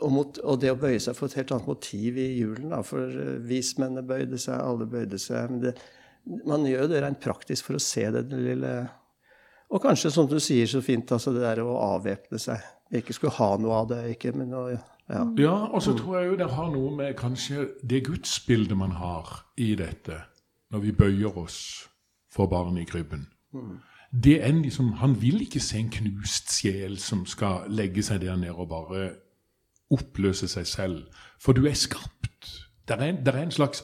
og, 0.00 0.38
og 0.42 0.56
det 0.62 0.70
å 0.72 0.78
bøye 0.80 0.98
seg 1.02 1.14
for 1.18 1.28
et 1.28 1.36
helt 1.42 1.52
annet 1.52 1.68
motiv 1.68 2.16
i 2.18 2.30
julen. 2.40 2.70
Da, 2.72 2.80
for 2.86 3.12
vismennene 3.44 4.06
bøyde 4.06 4.38
seg, 4.40 4.56
alle 4.56 4.86
bøyde 4.88 5.18
seg. 5.20 5.50
Men 5.50 5.60
det, 5.66 5.74
man 6.48 6.64
gjør 6.64 6.86
jo 6.86 6.90
det 6.94 7.02
rent 7.04 7.20
praktisk 7.20 7.68
for 7.68 7.76
å 7.76 7.82
se 7.82 8.06
det, 8.14 8.24
det 8.30 8.40
lille 8.46 8.72
Og 9.70 9.82
kanskje, 9.82 10.10
som 10.10 10.28
du 10.28 10.38
sier 10.42 10.66
så 10.66 10.80
fint, 10.82 11.12
altså 11.12 11.32
det 11.34 11.44
der 11.44 11.62
å 11.62 11.76
avvæpne 11.94 12.40
seg. 12.42 12.62
Ikke 12.90 13.14
skulle 13.14 13.36
ha 13.36 13.52
noe 13.60 13.82
av 13.82 13.90
det, 13.92 14.00
ikke, 14.16 14.32
men 14.34 14.54
å 14.56 14.64
ja. 14.70 14.80
Ja, 15.38 15.54
og 15.74 15.82
så 15.82 15.96
tror 15.98 16.20
jeg 16.20 16.28
jo 16.28 16.34
det 16.38 16.46
har 16.54 16.68
noe 16.70 16.90
med 16.94 17.16
kanskje 17.18 17.64
det 17.82 18.04
gudsbildet 18.06 18.78
man 18.78 18.92
har 18.94 19.40
i 19.58 19.72
dette, 19.78 20.20
når 20.70 20.84
vi 20.84 20.92
bøyer 20.94 21.38
oss 21.38 21.60
for 22.30 22.46
barnet 22.50 22.84
i 22.84 22.90
krybben. 22.90 23.26
Det 24.10 24.36
er 24.42 24.52
liksom, 24.52 24.92
Han 24.92 25.22
vil 25.22 25.42
ikke 25.42 25.60
se 25.60 25.78
en 25.78 25.90
knust 25.90 26.50
sjel 26.54 26.98
som 26.98 27.24
skal 27.26 27.66
legge 27.70 28.02
seg 28.06 28.22
der 28.22 28.38
nede 28.38 28.54
og 28.54 28.68
bare 28.70 29.10
oppløse 29.90 30.48
seg 30.48 30.66
selv. 30.66 31.02
For 31.42 31.52
du 31.52 31.66
er 31.66 31.74
skapt. 31.74 32.46
Det 32.86 32.98
er, 32.98 33.14
er 33.26 33.42
en 33.42 33.50
slags 33.54 33.82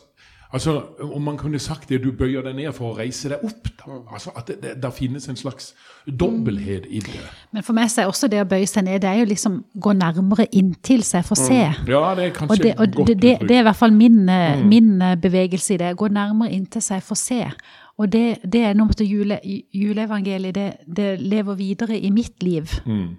Altså, 0.56 0.82
Om 1.02 1.22
man 1.22 1.36
kunne 1.36 1.58
sagt 1.58 1.88
det, 1.88 1.98
du 2.04 2.12
bøyer 2.16 2.44
deg 2.46 2.54
ned 2.56 2.72
for 2.72 2.94
å 2.94 2.96
reise 2.96 3.28
deg 3.28 3.42
opp. 3.44 3.68
da. 3.76 3.98
Altså, 4.14 4.32
At 4.36 4.48
det, 4.48 4.56
det, 4.62 4.70
det 4.82 4.92
finnes 4.96 5.28
en 5.28 5.36
slags 5.36 5.74
dobbelthet 6.06 6.86
i 6.88 7.02
det. 7.04 7.24
Men 7.52 7.66
for 7.66 7.76
meg 7.76 7.90
så 7.92 8.02
er 8.02 8.08
også 8.08 8.30
det 8.32 8.40
å 8.40 8.46
bøye 8.48 8.68
seg 8.70 8.86
ned, 8.86 9.02
det 9.04 9.10
er 9.10 9.20
jo 9.20 9.28
liksom 9.28 9.58
gå 9.82 9.92
nærmere 9.98 10.46
inntil 10.56 11.04
seg 11.04 11.26
for 11.28 11.36
å 11.36 11.48
se. 11.50 11.60
Ja, 11.60 12.02
det 12.16 12.28
er 12.28 12.32
Og, 12.32 12.36
kanskje 12.38 12.62
det, 12.62 12.72
og 12.78 12.96
godt 12.96 13.12
det, 13.12 13.34
det, 13.42 13.58
er 13.58 13.64
i 13.64 13.68
hvert 13.68 13.80
fall 13.82 13.92
min, 13.92 14.22
mm. 14.24 14.64
min 14.70 14.90
eh, 15.02 15.18
bevegelse 15.20 15.76
i 15.76 15.80
det. 15.84 15.92
Gå 16.00 16.08
nærmere 16.16 16.56
inntil 16.56 16.84
seg 16.88 17.04
for 17.04 17.18
å 17.18 17.20
se. 17.20 17.42
Og 18.00 18.10
det, 18.12 18.24
det 18.44 18.64
er 18.68 18.74
noe 18.76 18.88
med 18.88 18.96
at 18.96 19.06
jule, 19.08 19.40
juleevangeliet, 19.76 20.56
det, 20.56 20.68
det 20.98 21.14
lever 21.20 21.60
videre 21.60 22.00
i 22.00 22.12
mitt 22.14 22.42
liv. 22.44 22.80
Mm. 22.88 23.16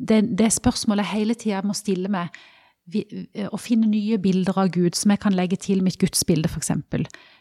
Det, 0.00 0.22
det 0.38 0.52
spørsmålet 0.52 1.08
jeg 1.08 1.20
hele 1.20 1.36
tida 1.40 1.60
må 1.64 1.76
stille 1.76 2.12
meg. 2.12 2.32
Vi, 2.90 3.04
eh, 3.34 3.48
å 3.52 3.58
finne 3.60 3.88
nye 3.90 4.18
bilder 4.18 4.56
av 4.58 4.70
Gud 4.74 4.96
som 4.98 5.12
jeg 5.12 5.20
kan 5.22 5.36
legge 5.36 5.58
til 5.60 5.82
mitt 5.84 5.98
gudsbilde, 6.00 6.50
f.eks. 6.50 6.72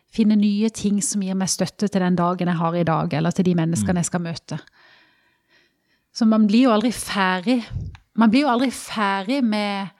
Finne 0.10 0.38
nye 0.38 0.70
ting 0.74 1.02
som 1.06 1.22
gir 1.22 1.38
meg 1.38 1.52
støtte 1.52 1.88
til 1.88 2.02
den 2.02 2.18
dagen 2.18 2.50
jeg 2.50 2.60
har 2.60 2.76
i 2.76 2.86
dag, 2.88 3.14
eller 3.14 3.36
til 3.36 3.46
de 3.46 3.56
menneskene 3.58 4.02
jeg 4.02 4.10
skal 4.10 4.24
møte. 4.26 4.60
Så 6.14 6.26
man 6.26 6.48
blir 6.50 6.68
jo 6.68 6.74
aldri 6.74 6.92
ferdig. 6.96 7.60
Man 8.18 8.32
blir 8.34 8.48
jo 8.48 8.52
aldri 8.52 8.72
ferdig 8.74 9.44
med, 9.46 9.92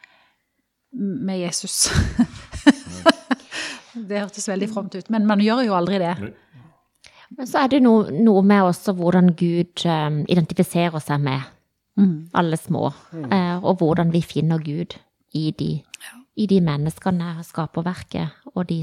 med 0.98 1.40
Jesus. 1.44 1.88
det 4.10 4.24
hørtes 4.26 4.50
veldig 4.50 4.70
fromt 4.74 4.98
ut, 4.98 5.14
men 5.14 5.30
man 5.30 5.42
gjør 5.44 5.64
jo 5.68 5.78
aldri 5.78 6.02
det. 6.02 6.16
Men 7.38 7.48
så 7.48 7.64
er 7.64 7.72
det 7.76 7.84
noe, 7.86 8.10
noe 8.10 8.42
med 8.42 8.72
også 8.72 8.96
hvordan 8.98 9.36
Gud 9.38 9.86
um, 9.86 10.24
identifiserer 10.28 11.02
seg 11.04 11.22
med 11.24 11.56
Mm. 12.00 12.30
alle 12.34 12.56
små, 12.58 12.94
uh, 13.12 13.58
og 13.60 13.82
hvordan 13.82 14.14
vi 14.14 14.22
finner 14.24 14.62
Gud 14.64 14.96
i 15.38 15.52
de, 15.60 15.74
i 16.36 16.48
de 16.50 16.62
menneskene, 16.64 17.36
skaperverket, 17.46 18.42
og 18.56 18.70
de, 18.70 18.82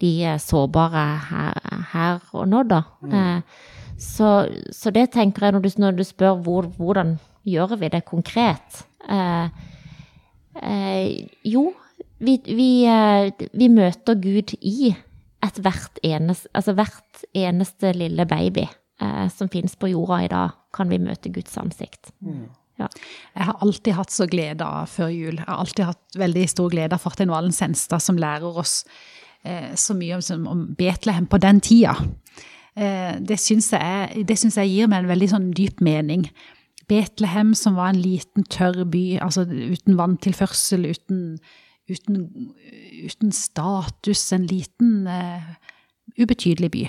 de 0.00 0.12
eh, 0.24 0.40
sårbare 0.42 1.04
her, 1.30 1.62
her 1.92 2.26
og 2.32 2.48
nå, 2.48 2.64
da. 2.70 2.82
Mm. 3.02 3.42
så, 3.98 4.48
så 4.72 4.90
det 4.90 5.10
tenker 5.14 5.46
jeg, 5.46 5.56
når 5.56 5.64
du, 5.64 5.70
når 5.78 5.96
du 6.00 6.04
spør 6.04 6.42
hvor, 6.42 6.68
hvordan 6.78 7.16
gjør 7.44 7.76
vi 7.80 7.90
det 7.92 8.04
konkret 8.08 8.84
eh, 9.08 9.48
eh, 10.62 11.26
Jo, 11.44 11.68
vi, 12.18 12.38
vi, 12.46 12.70
eh, 12.88 13.48
vi 13.52 13.68
møter 13.68 14.18
Gud 14.20 14.56
i 14.60 14.94
et 15.44 15.60
hvert 15.60 16.00
eneste, 16.02 16.48
altså 16.56 16.72
hvert 16.72 17.24
eneste 17.36 17.92
lille 17.92 18.26
baby 18.26 18.64
eh, 18.64 19.26
som 19.32 19.50
finnes 19.52 19.76
på 19.76 19.92
jorda 19.92 20.22
i 20.24 20.30
dag, 20.32 20.54
kan 20.74 20.90
vi 20.90 20.98
møte 21.02 21.32
Guds 21.32 21.56
ansikt. 21.60 22.12
Ja. 22.80 22.88
Jeg 23.36 23.46
har 23.48 23.60
alltid 23.62 23.94
hatt 23.94 24.10
så 24.10 24.26
glede 24.30 24.66
av 24.66 24.90
før 24.90 25.12
jul. 25.14 25.36
Jeg 25.38 25.46
har 25.46 25.60
alltid 25.62 25.86
hatt 25.92 26.18
veldig 26.18 26.46
stor 26.50 26.72
glede 26.72 26.96
av 26.96 27.04
Fartinvalen 27.04 27.54
Senstad, 27.54 28.02
som 28.02 28.18
lærer 28.18 28.58
oss 28.64 28.80
eh, 29.46 29.74
så 29.78 29.94
mye 29.94 30.18
om, 30.18 30.48
om 30.50 30.64
Betlehem 30.78 31.28
på 31.30 31.38
den 31.42 31.62
tida. 31.62 31.94
Eh, 32.74 33.14
det 33.22 33.38
syns 33.38 33.70
jeg, 33.70 34.24
jeg 34.26 34.72
gir 34.72 34.90
meg 34.90 35.04
en 35.04 35.12
veldig 35.12 35.30
sånn 35.30 35.52
dyp 35.54 35.82
mening. 35.84 36.26
Betlehem 36.90 37.54
som 37.56 37.78
var 37.78 37.92
en 37.92 38.02
liten, 38.02 38.46
tørr 38.50 38.82
by, 38.90 39.04
altså 39.24 39.46
uten 39.46 39.96
vanntilførsel, 39.96 40.88
uten, 40.90 41.22
uten, 41.90 42.18
uten 43.06 43.32
status, 43.32 44.26
en 44.34 44.48
liten, 44.50 45.06
eh, 45.06 45.54
ubetydelig 46.18 46.70
by. 46.74 46.84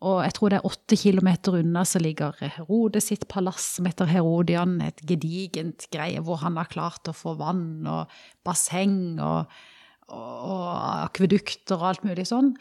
Og 0.00 0.22
jeg 0.24 0.32
tror 0.36 0.52
det 0.52 0.58
er 0.60 0.68
åtte 0.68 0.96
kilometer 0.96 1.58
unna 1.58 1.82
så 1.84 2.00
ligger 2.00 2.36
Herodes 2.40 3.10
sitt 3.10 3.26
palass 3.28 3.66
som 3.76 3.88
heter 3.88 4.08
Herodian, 4.08 4.78
et 4.80 5.02
gedigent 5.04 5.84
greie 5.92 6.22
hvor 6.24 6.40
han 6.40 6.56
har 6.56 6.70
klart 6.72 7.10
å 7.10 7.16
få 7.16 7.34
vann 7.36 7.84
og 7.84 8.12
basseng 8.46 9.20
og, 9.20 9.50
og, 10.08 10.70
akvedukter 11.10 11.76
og 11.76 11.90
alt 11.90 12.06
mulig 12.08 12.24
sånn. 12.30 12.54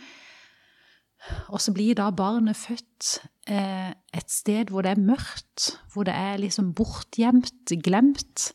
Og 1.51 1.63
så 1.63 1.71
blir 1.75 1.95
da 1.99 2.09
barnet 2.15 2.59
født 2.59 3.21
eh, 3.51 3.91
et 4.15 4.31
sted 4.31 4.71
hvor 4.71 4.83
det 4.83 4.97
er 4.97 5.07
mørkt, 5.07 5.73
hvor 5.93 6.07
det 6.07 6.15
er 6.15 6.39
liksom 6.43 6.73
bortgjemt, 6.75 7.71
glemt. 7.83 8.49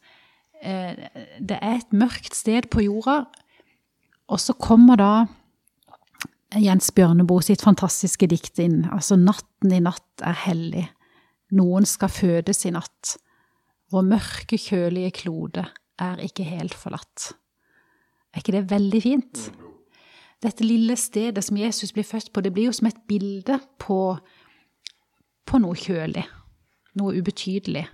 Eh, 0.61 1.09
det 1.41 1.57
er 1.57 1.81
et 1.81 1.97
mørkt 1.97 2.37
sted 2.37 2.69
på 2.73 2.85
jorda. 2.85 3.23
Og 4.33 4.41
så 4.41 4.57
kommer 4.57 5.01
da 5.01 5.13
Jens 6.61 6.91
Bjørneboe 6.95 7.43
sitt 7.43 7.63
fantastiske 7.65 8.29
dikt 8.31 8.59
inn. 8.63 8.85
Altså 8.93 9.17
'Natten 9.17 9.73
i 9.73 9.81
natt 9.83 10.23
er 10.23 10.37
hellig'. 10.47 10.89
Noen 11.55 11.87
skal 11.87 12.09
fødes 12.09 12.65
i 12.67 12.71
natt. 12.75 13.17
Vår 13.93 14.03
mørke, 14.03 14.59
kjølige 14.59 15.11
klode 15.23 15.67
er 16.01 16.23
ikke 16.23 16.47
helt 16.47 16.75
forlatt. 16.75 17.33
Er 18.35 18.43
ikke 18.43 18.57
det 18.57 18.71
veldig 18.71 19.03
fint? 19.03 19.51
Dette 20.43 20.65
lille 20.67 20.97
stedet 20.97 21.45
som 21.45 21.57
Jesus 21.57 21.93
blir 21.93 22.05
født 22.05 22.33
på, 22.33 22.41
det 22.41 22.53
blir 22.53 22.69
jo 22.69 22.73
som 22.73 22.89
et 22.89 23.03
bilde 23.09 23.59
på, 23.79 24.19
på 25.47 25.61
noe 25.63 25.79
kjølig. 25.79 26.25
Noe 26.99 27.15
ubetydelig. 27.15 27.87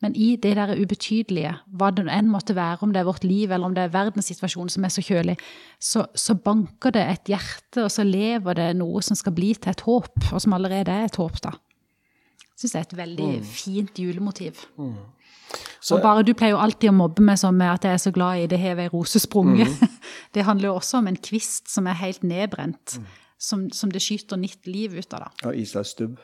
Men 0.00 0.14
i 0.14 0.36
det 0.36 0.52
der 0.54 0.76
ubetydelige, 0.78 1.56
hva 1.74 1.88
det 1.90 2.04
enn 2.06 2.28
måtte 2.30 2.54
være, 2.54 2.78
om 2.86 2.92
det 2.94 3.00
er 3.00 3.08
vårt 3.08 3.24
liv 3.26 3.50
eller 3.50 3.66
om 3.66 3.74
det 3.74 3.82
er 3.88 3.94
verdenssituasjonen 3.96 4.70
som 4.70 4.84
er 4.86 4.92
så 4.94 5.02
kjølig, 5.02 5.34
så, 5.82 6.04
så 6.14 6.36
banker 6.38 6.94
det 6.94 7.02
et 7.02 7.32
hjerte, 7.32 7.82
og 7.82 7.90
så 7.90 8.04
lever 8.06 8.54
det 8.54 8.68
noe 8.78 9.02
som 9.02 9.18
skal 9.18 9.34
bli 9.34 9.54
til 9.58 9.72
et 9.72 9.82
håp, 9.88 10.12
og 10.32 10.40
som 10.44 10.54
allerede 10.54 10.94
er 10.94 11.08
et 11.08 11.18
håp, 11.18 11.40
da. 11.42 11.50
Syns 12.58 12.74
jeg 12.74 12.80
er 12.84 12.86
et 12.86 12.96
veldig 13.00 13.28
fint 13.46 13.98
julemotiv. 13.98 14.62
Så- 15.80 15.96
og 15.96 16.02
bare 16.02 16.22
Du 16.22 16.32
pleier 16.34 16.54
jo 16.54 16.62
alltid 16.62 16.90
å 16.90 16.94
mobbe 16.94 17.22
meg 17.22 17.38
sånn 17.38 17.56
med 17.56 17.70
at 17.72 17.84
jeg 17.86 17.92
er 17.94 18.02
så 18.02 18.10
glad 18.12 18.38
i 18.42 18.46
det 18.46 18.58
hever 18.58 18.82
ei 18.86 18.88
rose 18.92 19.18
sprunget. 19.18 19.70
Det 20.34 20.44
handler 20.44 20.68
jo 20.68 20.74
også 20.78 20.98
om 20.98 21.06
en 21.08 21.16
kvist 21.16 21.70
som 21.72 21.86
er 21.86 21.94
helt 21.94 22.22
nedbrent, 22.22 22.98
som, 23.38 23.70
som 23.70 23.90
det 23.90 24.02
skyter 24.02 24.36
nytt 24.36 24.66
liv 24.66 24.92
ut 24.98 25.14
av. 25.14 25.20
da. 25.26 25.30
Ja, 25.48 25.52
Isleis 25.56 25.94
stubb. 25.94 26.18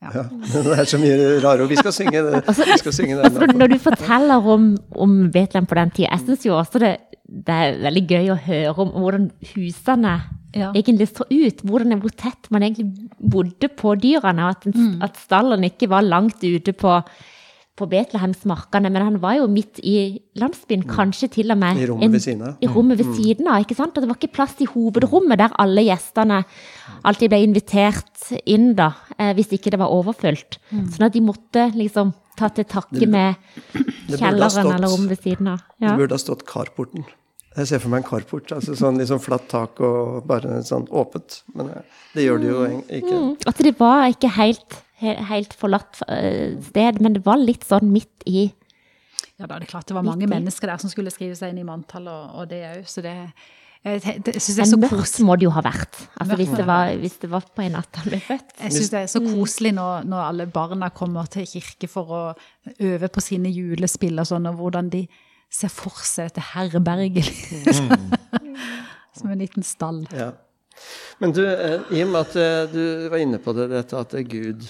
Ja. 0.00 0.10
Ja. 0.16 0.22
Det 0.64 0.78
er 0.80 0.88
så 0.88 0.98
mye 1.00 1.16
rare 1.44 1.62
ord. 1.62 1.68
Vi 1.68 1.76
skal 1.76 1.92
synge 1.92 2.22
det. 2.24 2.42
Vi 2.48 2.78
skal 2.80 2.94
synge 2.96 3.16
det. 3.18 3.24
Altså, 3.28 3.46
når 3.52 3.72
du 3.74 3.78
forteller 3.84 4.46
om, 4.54 4.70
om 4.96 5.16
Betlehem 5.32 5.66
på 5.68 5.76
den 5.76 5.90
tida, 5.92 6.08
jeg 6.14 6.22
syns 6.24 6.46
jo 6.46 6.56
også 6.56 6.80
det, 6.80 6.94
det 7.28 7.56
er 7.56 7.80
veldig 7.84 8.04
gøy 8.08 8.30
å 8.32 8.38
høre 8.46 8.76
om 8.86 8.94
hvordan 8.96 9.30
husene 9.54 10.20
Ja. 10.56 10.72
egentlig 10.74 11.06
så 11.12 11.22
ut. 11.30 11.60
Hvordan, 11.62 12.00
hvor 12.02 12.10
tett 12.10 12.48
man 12.50 12.64
egentlig 12.66 12.88
bodde 13.20 13.68
på 13.68 13.92
dyrene, 14.02 14.48
og 14.48 14.56
at, 14.56 14.64
mm. 14.66 14.96
at 15.04 15.20
stallen 15.20 15.62
ikke 15.68 15.86
var 15.92 16.02
langt 16.02 16.42
ute 16.42 16.72
på, 16.74 16.96
på 17.78 17.86
Betlehemsmarkene, 17.92 18.90
men 18.90 19.04
han 19.04 19.20
var 19.22 19.36
jo 19.38 19.46
midt 19.46 19.78
i 19.86 20.18
landsbyen, 20.40 20.82
kanskje 20.90 21.28
til 21.36 21.54
og 21.54 21.60
med 21.60 21.78
I 21.78 21.86
rommet 21.92 22.16
ved 22.16 22.24
siden 22.24 22.42
av. 22.48 22.56
I 22.58 22.66
rommet 22.72 22.98
ved 22.98 23.14
siden 23.20 23.46
av, 23.46 23.62
ikke 23.62 23.78
sant? 23.78 23.94
Og 23.94 24.02
det 24.02 24.10
var 24.10 24.18
ikke 24.18 24.34
plass 24.40 24.56
i 24.58 24.66
hovedrommet 24.72 25.38
der 25.38 25.54
alle 25.62 25.86
gjestene 25.86 26.42
alltid 27.06 27.30
ble 27.30 27.44
invitert 27.46 28.09
inn 28.46 28.74
da, 28.78 28.92
eh, 29.18 29.32
hvis 29.34 29.52
ikke 29.56 29.70
det 29.74 29.78
var 29.80 29.92
overfylt. 29.94 30.58
Sånn 30.70 31.06
at 31.06 31.12
de 31.16 31.20
måtte 31.24 31.68
liksom 31.76 32.12
ta 32.38 32.48
til 32.48 32.64
takke 32.64 33.06
med 33.10 33.36
kjelleren 34.08 34.50
stått- 34.50 34.74
eller 34.74 34.88
rommet 34.88 35.08
ved 35.14 35.22
siden 35.22 35.48
av. 35.48 35.64
Ja. 35.80 35.90
Det 35.92 35.98
burde 35.98 36.16
ha 36.16 36.22
stått 36.22 36.46
carporten. 36.48 37.04
Jeg 37.56 37.66
ser 37.66 37.80
for 37.82 37.90
meg 37.90 38.04
en 38.04 38.08
carport. 38.08 38.52
altså 38.54 38.76
sånn 38.78 39.00
sånn 39.06 39.20
flatt 39.20 39.48
tak 39.50 39.80
og 39.80 40.24
bare 40.26 40.62
sånn 40.62 40.86
åpent. 40.88 41.42
Men 41.54 41.70
eh, 41.70 41.82
det 42.14 42.24
gjør 42.28 42.38
det 42.40 42.48
jo 42.52 42.60
ikke. 43.00 43.16
Mm, 43.16 43.36
At 43.46 43.56
det 43.66 43.74
var 43.78 44.06
ikke 44.08 44.30
helt, 44.36 44.78
helt 45.00 45.52
forlatt 45.58 46.02
eh, 46.08 46.54
sted, 46.62 47.00
men 47.00 47.14
det 47.18 47.24
var 47.26 47.36
litt 47.42 47.66
sånn 47.66 47.90
midt 47.90 48.22
i 48.26 48.52
Ja, 49.40 49.46
da 49.46 49.56
er 49.56 49.60
det 49.64 49.68
klart 49.72 49.86
det 49.88 49.94
var 49.96 50.04
mange 50.04 50.28
mennesker 50.28 50.68
der 50.68 50.76
som 50.78 50.90
skulle 50.92 51.10
skrive 51.10 51.34
seg 51.34 51.50
inn 51.54 51.62
i 51.62 51.64
manntall, 51.64 52.06
og, 52.12 52.34
og 52.42 52.48
det 52.50 52.60
òg, 52.68 52.82
så 52.86 53.02
det 53.02 53.32
jeg, 53.80 54.00
det, 54.02 54.12
jeg 54.12 54.24
det 54.26 54.34
er 54.36 54.68
så 54.68 54.76
En 54.76 54.82
mørkt 54.82 55.18
må 55.24 55.36
det 55.40 55.46
jo 55.46 55.52
ha 55.54 55.62
vært. 55.64 56.02
Altså 56.20 56.36
hvis 56.36 56.50
det 56.52 56.66
var, 56.68 56.90
hvis 57.00 57.16
det 57.22 57.30
var 57.32 57.46
på 57.48 57.64
en 57.64 57.72
natt 57.78 58.00
han 58.02 58.10
ble 58.10 58.18
født. 58.20 58.52
Jeg 58.58 58.74
syns 58.74 58.90
det 58.92 59.00
er 59.00 59.08
så 59.08 59.22
koselig 59.24 59.72
når, 59.78 60.04
når 60.10 60.24
alle 60.26 60.46
barna 60.52 60.90
kommer 60.92 61.30
til 61.32 61.48
kirke 61.48 61.88
for 61.88 62.12
å 62.12 62.20
øve 62.76 63.08
på 63.08 63.24
sine 63.24 63.52
julespill 63.52 64.20
og 64.20 64.28
sånn, 64.28 64.50
og 64.50 64.60
hvordan 64.60 64.92
de 64.92 65.06
ser 65.50 65.72
for 65.72 66.04
seg 66.04 66.28
dette 66.28 66.44
herberget. 66.52 67.32
liksom. 67.64 67.88
Som 69.18 69.32
en 69.32 69.40
liten 69.40 69.64
stall. 69.66 70.04
Ja. 70.14 70.30
Men 71.20 71.32
du, 71.36 71.42
eh, 71.48 71.80
i 71.96 72.04
og 72.04 72.12
med 72.12 72.20
at 72.20 72.36
eh, 72.38 72.68
du 72.70 73.08
var 73.12 73.20
inne 73.20 73.40
på 73.42 73.56
det, 73.56 73.70
dette 73.72 73.96
at 73.98 74.14
Gud 74.28 74.68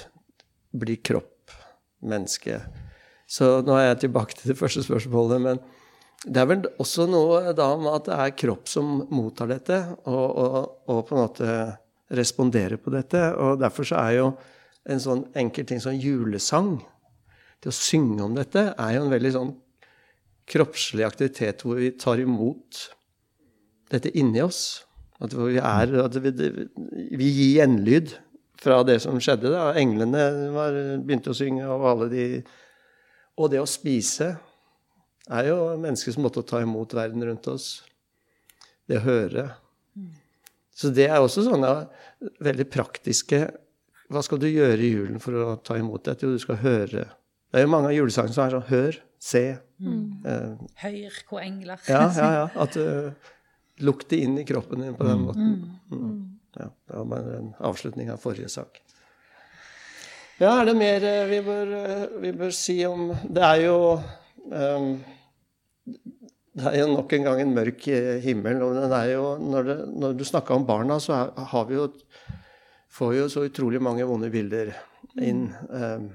blir 0.71 1.03
kropp, 1.03 1.53
menneske. 2.01 2.63
Så 3.31 3.59
nå 3.67 3.75
er 3.77 3.91
jeg 3.91 4.07
tilbake 4.07 4.39
til 4.39 4.53
det 4.53 4.59
første 4.59 4.83
spørsmålet. 4.87 5.43
Men 5.45 5.61
det 6.27 6.41
er 6.43 6.49
vel 6.51 6.67
også 6.83 7.07
noe 7.09 7.55
da 7.57 7.71
med 7.81 7.95
at 7.95 8.09
det 8.11 8.17
er 8.21 8.37
kropp 8.43 8.69
som 8.69 8.99
mottar 9.09 9.49
dette, 9.49 9.79
og, 10.05 10.27
og, 10.29 10.59
og 10.93 11.01
på 11.09 11.17
en 11.17 11.23
måte 11.23 11.55
responderer 12.13 12.81
på 12.83 12.93
dette. 12.93 13.23
Og 13.41 13.61
derfor 13.61 13.89
så 13.89 14.03
er 14.03 14.17
jo 14.19 14.27
en 14.91 15.01
sånn 15.01 15.25
enkel 15.39 15.69
ting 15.69 15.81
som 15.81 15.97
julesang, 15.97 16.77
det 17.61 17.73
å 17.73 17.77
synge 17.77 18.25
om 18.25 18.37
dette, 18.37 18.71
er 18.73 18.95
jo 18.97 19.05
en 19.05 19.13
veldig 19.13 19.33
sånn 19.35 19.55
kroppslig 20.51 21.05
aktivitet 21.07 21.65
hvor 21.65 21.81
vi 21.81 21.93
tar 22.01 22.21
imot 22.21 22.85
dette 23.93 24.13
inni 24.17 24.43
oss. 24.45 24.83
At 25.21 25.35
vi, 25.37 25.59
er, 25.61 25.93
at 26.01 26.17
vi, 26.25 26.33
vi 27.17 27.29
gir 27.29 27.51
gjenlyd 27.61 28.15
fra 28.61 28.81
det 28.85 28.99
som 29.05 29.21
skjedde. 29.21 29.53
Da. 29.53 29.71
Englene 29.81 30.25
var, 30.55 30.77
begynte 31.05 31.33
å 31.33 31.37
synge, 31.37 31.69
og 31.69 31.89
alle 31.95 32.13
de 32.13 32.25
Og 33.41 33.49
det 33.49 33.61
å 33.63 33.69
spise 33.69 34.35
er 35.31 35.49
jo 35.51 35.57
menneskets 35.81 36.19
måte 36.21 36.43
å 36.43 36.47
ta 36.47 36.61
imot 36.65 36.95
verden 36.97 37.25
rundt 37.27 37.49
oss. 37.51 37.69
Det 38.91 38.99
å 38.99 39.05
høre. 39.07 39.47
Så 40.75 40.91
det 40.95 41.07
er 41.11 41.21
også 41.21 41.45
sånne 41.45 41.71
veldig 42.41 42.65
praktiske 42.73 43.41
Hva 44.11 44.23
skal 44.25 44.41
du 44.41 44.47
gjøre 44.49 44.81
i 44.81 44.89
julen 44.95 45.21
for 45.23 45.37
å 45.39 45.51
ta 45.63 45.77
imot 45.79 46.09
dette? 46.09 46.27
Jo, 46.27 46.35
du 46.35 46.43
skal 46.43 46.59
høre. 46.63 47.05
Det 47.51 47.61
er 47.61 47.67
jo 47.67 47.71
mange 47.71 47.93
av 47.93 47.95
julesangene 47.95 48.35
som 48.35 48.43
er 48.43 48.57
sånn 48.57 48.67
hør, 48.71 48.99
se. 49.23 49.43
Eh, 49.79 50.65
Høyr 50.83 51.21
hvor 51.29 51.45
engler. 51.45 51.79
ja, 51.87 52.09
ja, 52.17 52.31
ja. 52.41 52.47
At 52.65 52.79
uh, 52.81 53.31
lukter 53.87 54.17
det 54.17 54.25
inn 54.27 54.39
i 54.41 54.47
kroppen 54.49 54.83
din 54.83 54.97
på 54.99 55.07
den 55.07 55.23
måten. 55.29 55.53
Mm. 55.93 56.17
Ja, 56.59 56.67
det 56.67 56.97
var 56.97 57.07
bare 57.13 57.37
en 57.39 57.53
avslutning 57.71 58.11
av 58.11 58.19
forrige 58.23 58.51
sak. 58.51 58.83
Ja, 60.41 60.55
er 60.57 60.71
det 60.71 60.77
mer 60.79 61.05
eh, 61.05 61.27
vi 61.29 61.41
bør, 61.45 61.73
eh, 61.77 62.05
vi 62.23 62.31
bør 62.33 62.53
si 62.57 62.79
om 62.89 63.11
Det 63.29 63.43
er 63.45 63.59
jo 63.67 63.77
ehm, 64.49 64.95
Det 66.61 66.67
er 66.67 66.81
jo 66.83 66.89
nok 66.91 67.13
en 67.15 67.27
gang 67.29 67.41
en 67.41 67.55
mørk 67.55 67.87
eh, 67.95 68.19
himmel. 68.25 68.63
og 68.67 68.75
den 68.75 68.93
er 68.97 69.13
jo, 69.13 69.27
når, 69.39 69.69
det, 69.69 69.77
når 70.03 70.17
du 70.19 70.25
snakka 70.27 70.57
om 70.57 70.67
barna, 70.67 70.99
så 71.01 71.15
er, 71.15 71.45
har 71.53 71.69
vi 71.69 71.79
jo 71.79 71.91
får 72.91 73.15
jo 73.15 73.29
så 73.31 73.45
utrolig 73.47 73.79
mange 73.83 74.07
vonde 74.07 74.31
bilder 74.33 74.73
inn. 75.23 75.47
eh, 75.71 76.11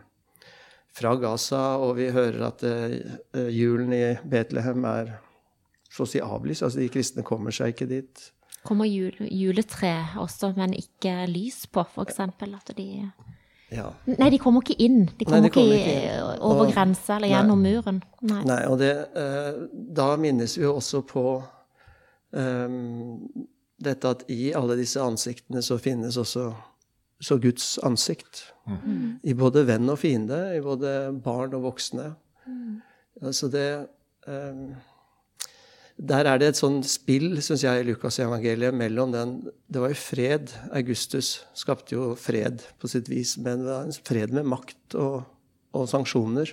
fra 0.95 1.11
Gaza, 1.19 1.75
og 1.83 1.97
vi 1.97 2.07
hører 2.15 2.45
at 2.47 2.63
eh, 2.63 3.49
julen 3.51 3.91
i 3.91 4.03
Betlehem 4.31 4.85
er 4.87 5.17
så 5.91 6.05
å 6.05 6.09
si 6.09 6.21
avlyst. 6.23 6.63
Altså 6.63 6.79
de 6.79 6.91
kristne 6.91 7.25
kommer 7.27 7.55
seg 7.55 7.73
ikke 7.73 7.89
dit. 7.89 8.29
Kommer 8.65 8.87
jul, 8.89 9.15
juletre 9.27 9.91
også, 10.21 10.53
men 10.57 10.73
ikke 10.77 11.27
lys 11.29 11.65
på, 11.67 11.83
eksempel. 12.05 12.55
At 12.57 12.71
de 12.77 12.87
Ja. 13.75 13.89
Nei, 14.07 14.29
de 14.33 14.39
kommer 14.41 14.63
ikke 14.63 14.77
inn. 14.81 15.05
De 15.05 15.25
Nei, 15.25 15.25
kommer 15.27 15.49
de 15.49 15.53
kommer 15.55 15.75
ikke 15.79 15.95
ikke 15.95 16.13
inn. 16.13 16.45
over 16.49 16.71
grensa 16.71 17.17
eller 17.17 17.27
Nei. 17.27 17.33
gjennom 17.35 17.65
muren. 17.65 17.99
Nei. 18.21 18.43
Nei, 18.47 18.61
og 18.71 18.79
det, 18.79 18.93
eh, 19.19 19.59
da 19.97 20.07
minnes 20.21 20.55
vi 20.57 20.63
jo 20.63 20.75
også 20.79 21.01
på 21.09 21.25
um, 22.31 23.27
dette 23.83 24.13
at 24.15 24.23
i 24.31 24.53
alle 24.55 24.77
disse 24.79 25.01
ansiktene 25.03 25.61
så 25.65 25.77
finnes 25.81 26.17
også 26.21 26.49
så 27.25 27.37
Guds 27.39 27.77
ansikt. 27.83 28.41
I 29.23 29.33
både 29.37 29.63
venn 29.67 29.87
og 29.89 29.99
fiende, 30.01 30.39
i 30.57 30.61
både 30.61 31.13
barn 31.23 31.53
og 31.55 31.63
voksne. 31.69 32.09
Altså 33.23 33.47
det 33.47 33.67
ehm, 34.27 34.73
Der 35.95 36.27
er 36.27 36.39
det 36.41 36.49
et 36.51 36.59
sånn 36.59 36.81
spill, 36.83 37.37
syns 37.39 37.63
jeg, 37.63 37.79
i 37.79 37.87
Lukasevangeliet 37.87 38.75
mellom 38.75 39.13
den 39.13 39.35
Det 39.71 39.79
var 39.79 39.93
jo 39.93 39.99
fred. 39.99 40.51
Augustus 40.75 41.45
skapte 41.55 41.95
jo 41.95 42.09
fred 42.19 42.65
på 42.81 42.91
sitt 42.91 43.07
vis, 43.07 43.37
men 43.39 43.63
det 43.63 43.71
var 43.71 43.87
en 43.87 43.95
fred 43.95 44.35
med 44.35 44.49
makt 44.51 44.97
og, 44.99 45.23
og 45.71 45.87
sanksjoner. 45.87 46.51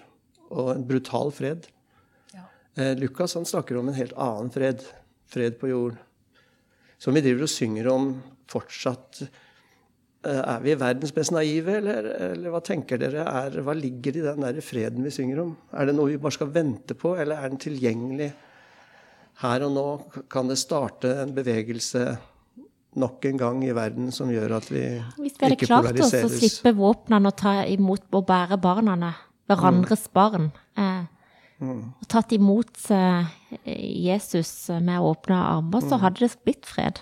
Og 0.53 0.77
en 0.77 0.87
brutal 0.87 1.33
fred. 1.35 1.67
Eh, 2.79 2.95
Lukas 2.97 3.35
han 3.35 3.49
snakker 3.49 3.77
om 3.77 3.91
en 3.91 3.99
helt 3.99 4.15
annen 4.15 4.53
fred. 4.53 4.85
Fred 5.33 5.59
på 5.61 5.73
jord. 5.73 5.99
Som 7.03 7.19
vi 7.19 7.25
driver 7.25 7.49
og 7.49 7.53
synger 7.53 7.91
om 7.91 8.13
fortsatt. 8.53 9.25
Eh, 10.23 10.39
er 10.39 10.63
vi 10.63 10.79
verdens 10.79 11.17
mest 11.17 11.35
naive, 11.35 11.81
eller, 11.81 12.09
eller 12.31 12.55
hva 12.55 12.63
tenker 12.63 13.01
dere? 13.03 13.27
Er, 13.27 13.59
hva 13.67 13.75
ligger 13.75 14.17
i 14.17 14.25
den 14.25 14.47
der 14.47 14.63
freden 14.65 15.03
vi 15.03 15.13
synger 15.13 15.43
om? 15.43 15.53
Er 15.75 15.91
det 15.91 15.99
noe 15.99 16.15
vi 16.15 16.23
bare 16.23 16.39
skal 16.39 16.55
vente 16.55 16.95
på, 16.95 17.17
eller 17.19 17.43
er 17.43 17.51
den 17.51 17.61
tilgjengelig 17.67 18.31
her 19.41 19.65
og 19.67 19.73
nå? 19.75 19.87
Kan 20.33 20.51
det 20.51 20.59
starte 20.61 21.15
en 21.23 21.33
bevegelse 21.35 22.05
nok 22.99 23.25
en 23.25 23.41
gang 23.41 23.63
i 23.65 23.73
verden 23.75 24.13
som 24.13 24.31
gjør 24.31 24.59
at 24.59 24.69
vi 24.69 24.85
Hvis 25.17 25.39
vi 25.39 25.47
hadde 25.47 25.59
klart 25.65 25.97
oss 25.97 26.15
å 26.19 26.29
slippe 26.29 26.75
våpnene 26.77 27.33
og 27.33 27.39
ta 27.41 27.63
imot 27.65 28.05
og 28.13 28.27
bære 28.29 28.61
barna, 28.61 29.15
hverandres 29.49 30.07
barn, 30.13 30.51
eh, 30.77 31.09
og 31.63 32.07
tatt 32.11 32.33
imot 32.35 32.91
eh, 32.91 33.29
Jesus 33.65 34.69
med 34.83 35.01
åpne 35.01 35.39
armer, 35.39 35.85
så 35.85 36.01
hadde 36.03 36.27
det 36.27 36.35
blitt 36.45 36.67
fred. 36.67 37.01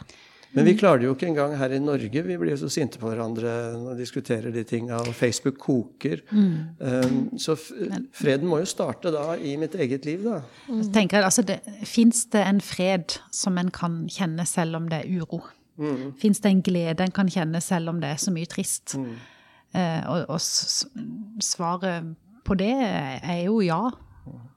Men 0.55 0.65
vi 0.67 0.73
klarer 0.75 0.99
det 0.99 1.07
jo 1.07 1.13
ikke 1.15 1.29
engang 1.31 1.53
her 1.61 1.71
i 1.71 1.79
Norge. 1.79 2.23
Vi 2.27 2.37
blir 2.41 2.51
jo 2.57 2.57
så 2.65 2.69
sinte 2.75 2.99
på 2.99 3.07
hverandre 3.07 3.51
vi 3.85 3.93
diskuterer 4.01 4.51
de 4.51 4.65
tinga, 4.67 4.97
og 4.99 5.13
Facebook 5.15 5.59
koker. 5.63 6.25
Um, 6.33 7.21
så 7.39 7.55
freden 7.57 8.49
må 8.51 8.59
jo 8.59 8.67
starte 8.67 9.13
da 9.15 9.37
i 9.39 9.53
mitt 9.61 9.77
eget 9.79 10.05
liv, 10.09 10.25
da. 10.27 10.41
Så 10.67 10.91
tenker 10.95 11.23
altså, 11.23 11.45
det, 11.47 11.61
Fins 11.87 12.25
det 12.35 12.43
en 12.47 12.59
fred 12.61 13.19
som 13.31 13.59
en 13.63 13.71
kan 13.71 14.01
kjenne 14.11 14.47
selv 14.49 14.81
om 14.81 14.89
det 14.91 15.05
er 15.05 15.21
uro? 15.21 15.43
Mm. 15.79 16.11
Fins 16.19 16.43
det 16.43 16.51
en 16.51 16.65
glede 16.67 17.07
en 17.07 17.15
kan 17.15 17.31
kjenne 17.31 17.63
selv 17.63 17.89
om 17.95 18.01
det 18.03 18.11
er 18.11 18.19
så 18.21 18.35
mye 18.35 18.51
trist? 18.51 18.97
Eh, 18.99 20.03
og 20.11 20.27
og 20.35 20.41
s- 20.43 20.87
svaret 21.47 22.11
på 22.45 22.57
det 22.59 22.73
er 22.75 23.45
jo 23.47 23.61
ja. 23.63 23.85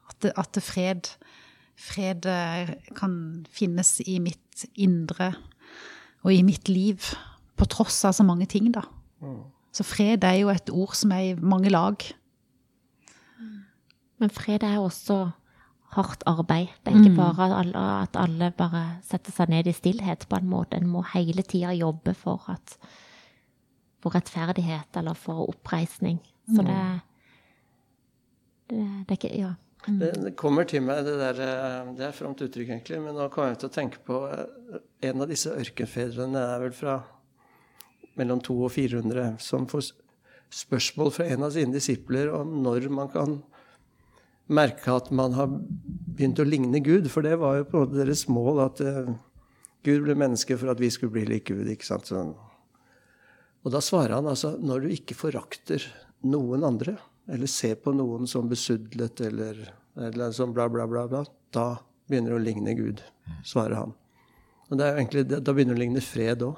At, 0.09 0.25
at 0.37 0.57
fred, 0.63 1.13
fred 1.77 2.25
eh, 2.25 2.73
kan 2.97 3.45
finnes 3.53 3.99
i 4.09 4.17
mitt 4.19 4.65
indre 4.75 5.35
og 6.23 6.33
i 6.33 6.41
mitt 6.41 6.69
liv, 6.69 6.97
på 7.57 7.65
tross 7.69 8.03
av 8.05 8.13
så 8.17 8.23
mange 8.23 8.45
ting, 8.49 8.71
da. 8.73 8.81
Så 9.73 9.83
fred 9.83 10.23
er 10.23 10.37
jo 10.41 10.49
et 10.53 10.69
ord 10.69 10.93
som 10.95 11.11
er 11.11 11.19
i 11.31 11.35
mange 11.39 11.69
lag. 11.69 11.95
Men 14.21 14.29
fred 14.29 14.63
er 14.63 14.75
jo 14.77 14.83
også 14.87 15.31
hardt 15.93 16.23
arbeid. 16.25 16.67
Det 16.85 16.93
er 16.93 16.99
ikke 17.01 17.15
bare 17.17 17.45
at 17.47 17.55
alle, 17.65 17.81
at 18.03 18.15
alle 18.17 18.51
bare 18.57 18.83
setter 19.05 19.31
seg 19.31 19.49
ned 19.49 19.67
i 19.67 19.73
stillhet 19.73 20.25
på 20.29 20.37
en 20.39 20.47
måte. 20.49 20.77
En 20.77 20.87
må 20.89 21.03
hele 21.13 21.43
tida 21.43 21.73
jobbe 21.75 22.13
for, 22.17 22.41
at, 22.49 22.77
for 24.01 24.15
rettferdighet 24.15 24.97
eller 25.01 25.13
for 25.13 25.49
oppreisning. 25.49 26.19
Så 26.49 26.61
det, 26.65 26.79
det, 28.69 28.79
det 29.09 29.11
er 29.11 29.19
ikke 29.19 29.37
Ja. 29.37 29.53
Det, 29.83 30.11
det 30.23 30.31
kommer 30.39 30.67
til 30.69 30.83
meg, 30.85 31.01
det 31.03 31.17
der 31.19 31.39
eh, 31.43 31.89
Det 31.97 32.05
er 32.07 32.15
fromt 32.15 32.39
uttrykk, 32.39 32.69
egentlig, 32.69 33.01
men 33.03 33.17
nå 33.17 33.27
kommer 33.33 33.51
jeg 33.51 33.63
til 33.63 33.71
å 33.71 33.75
tenke 33.75 33.99
på 34.07 34.21
eh, 34.31 34.77
En 35.09 35.23
av 35.25 35.31
disse 35.31 35.51
ørkenfedrene 35.51 36.43
er 36.53 36.63
vel 36.63 36.75
fra 36.77 37.01
mellom 38.19 38.39
200 38.45 38.67
og 38.67 38.71
400, 38.71 39.25
som 39.41 39.65
får 39.67 39.89
spørsmål 40.53 41.09
fra 41.15 41.25
en 41.33 41.47
av 41.47 41.55
sine 41.55 41.73
disipler 41.73 42.29
om 42.29 42.59
når 42.61 42.85
man 42.93 43.09
kan 43.11 43.39
merke 44.53 44.93
at 44.93 45.09
man 45.15 45.33
har 45.33 45.49
begynt 45.49 46.39
å 46.39 46.45
ligne 46.47 46.81
Gud. 46.83 47.09
For 47.11 47.25
det 47.25 47.39
var 47.41 47.57
jo 47.57 47.67
på 47.67 47.79
en 47.79 47.87
måte 47.87 47.99
deres 47.99 48.27
mål, 48.29 48.61
at 48.67 48.83
eh, 48.85 49.13
Gud 49.83 50.05
ble 50.05 50.15
menneske 50.19 50.57
for 50.59 50.71
at 50.71 50.81
vi 50.81 50.91
skulle 50.93 51.15
bli 51.15 51.25
lik 51.27 51.49
Gud. 51.51 51.67
ikke 51.67 51.89
sant? 51.89 52.11
Sånn. 52.11 52.35
Og 53.63 53.73
da 53.73 53.81
svarer 53.83 54.17
han 54.17 54.29
altså 54.29 54.55
når 54.59 54.85
du 54.85 54.93
ikke 54.95 55.17
forakter 55.17 55.83
noen 56.27 56.63
andre, 56.67 56.97
eller 57.27 57.47
ser 57.47 57.75
på 57.79 57.93
noen 57.95 58.27
som 58.27 58.49
besudlet 58.49 59.21
eller, 59.21 59.59
eller 59.95 60.31
som 60.35 60.53
bla, 60.53 60.67
bla, 60.69 60.87
bla, 60.87 61.05
bla, 61.07 61.23
da 61.53 61.67
begynner 62.09 62.33
det 62.33 62.39
å 62.39 62.43
ligne 62.43 62.73
Gud, 62.77 63.03
svarer 63.47 63.77
han. 63.79 63.93
Og 64.69 64.79
det 64.79 64.85
er 64.85 64.91
jo 64.95 65.01
egentlig, 65.03 65.23
Da 65.29 65.53
begynner 65.53 65.75
det 65.75 65.79
å 65.79 65.83
ligne 65.83 66.01
fred 66.03 66.43
òg. 66.47 66.57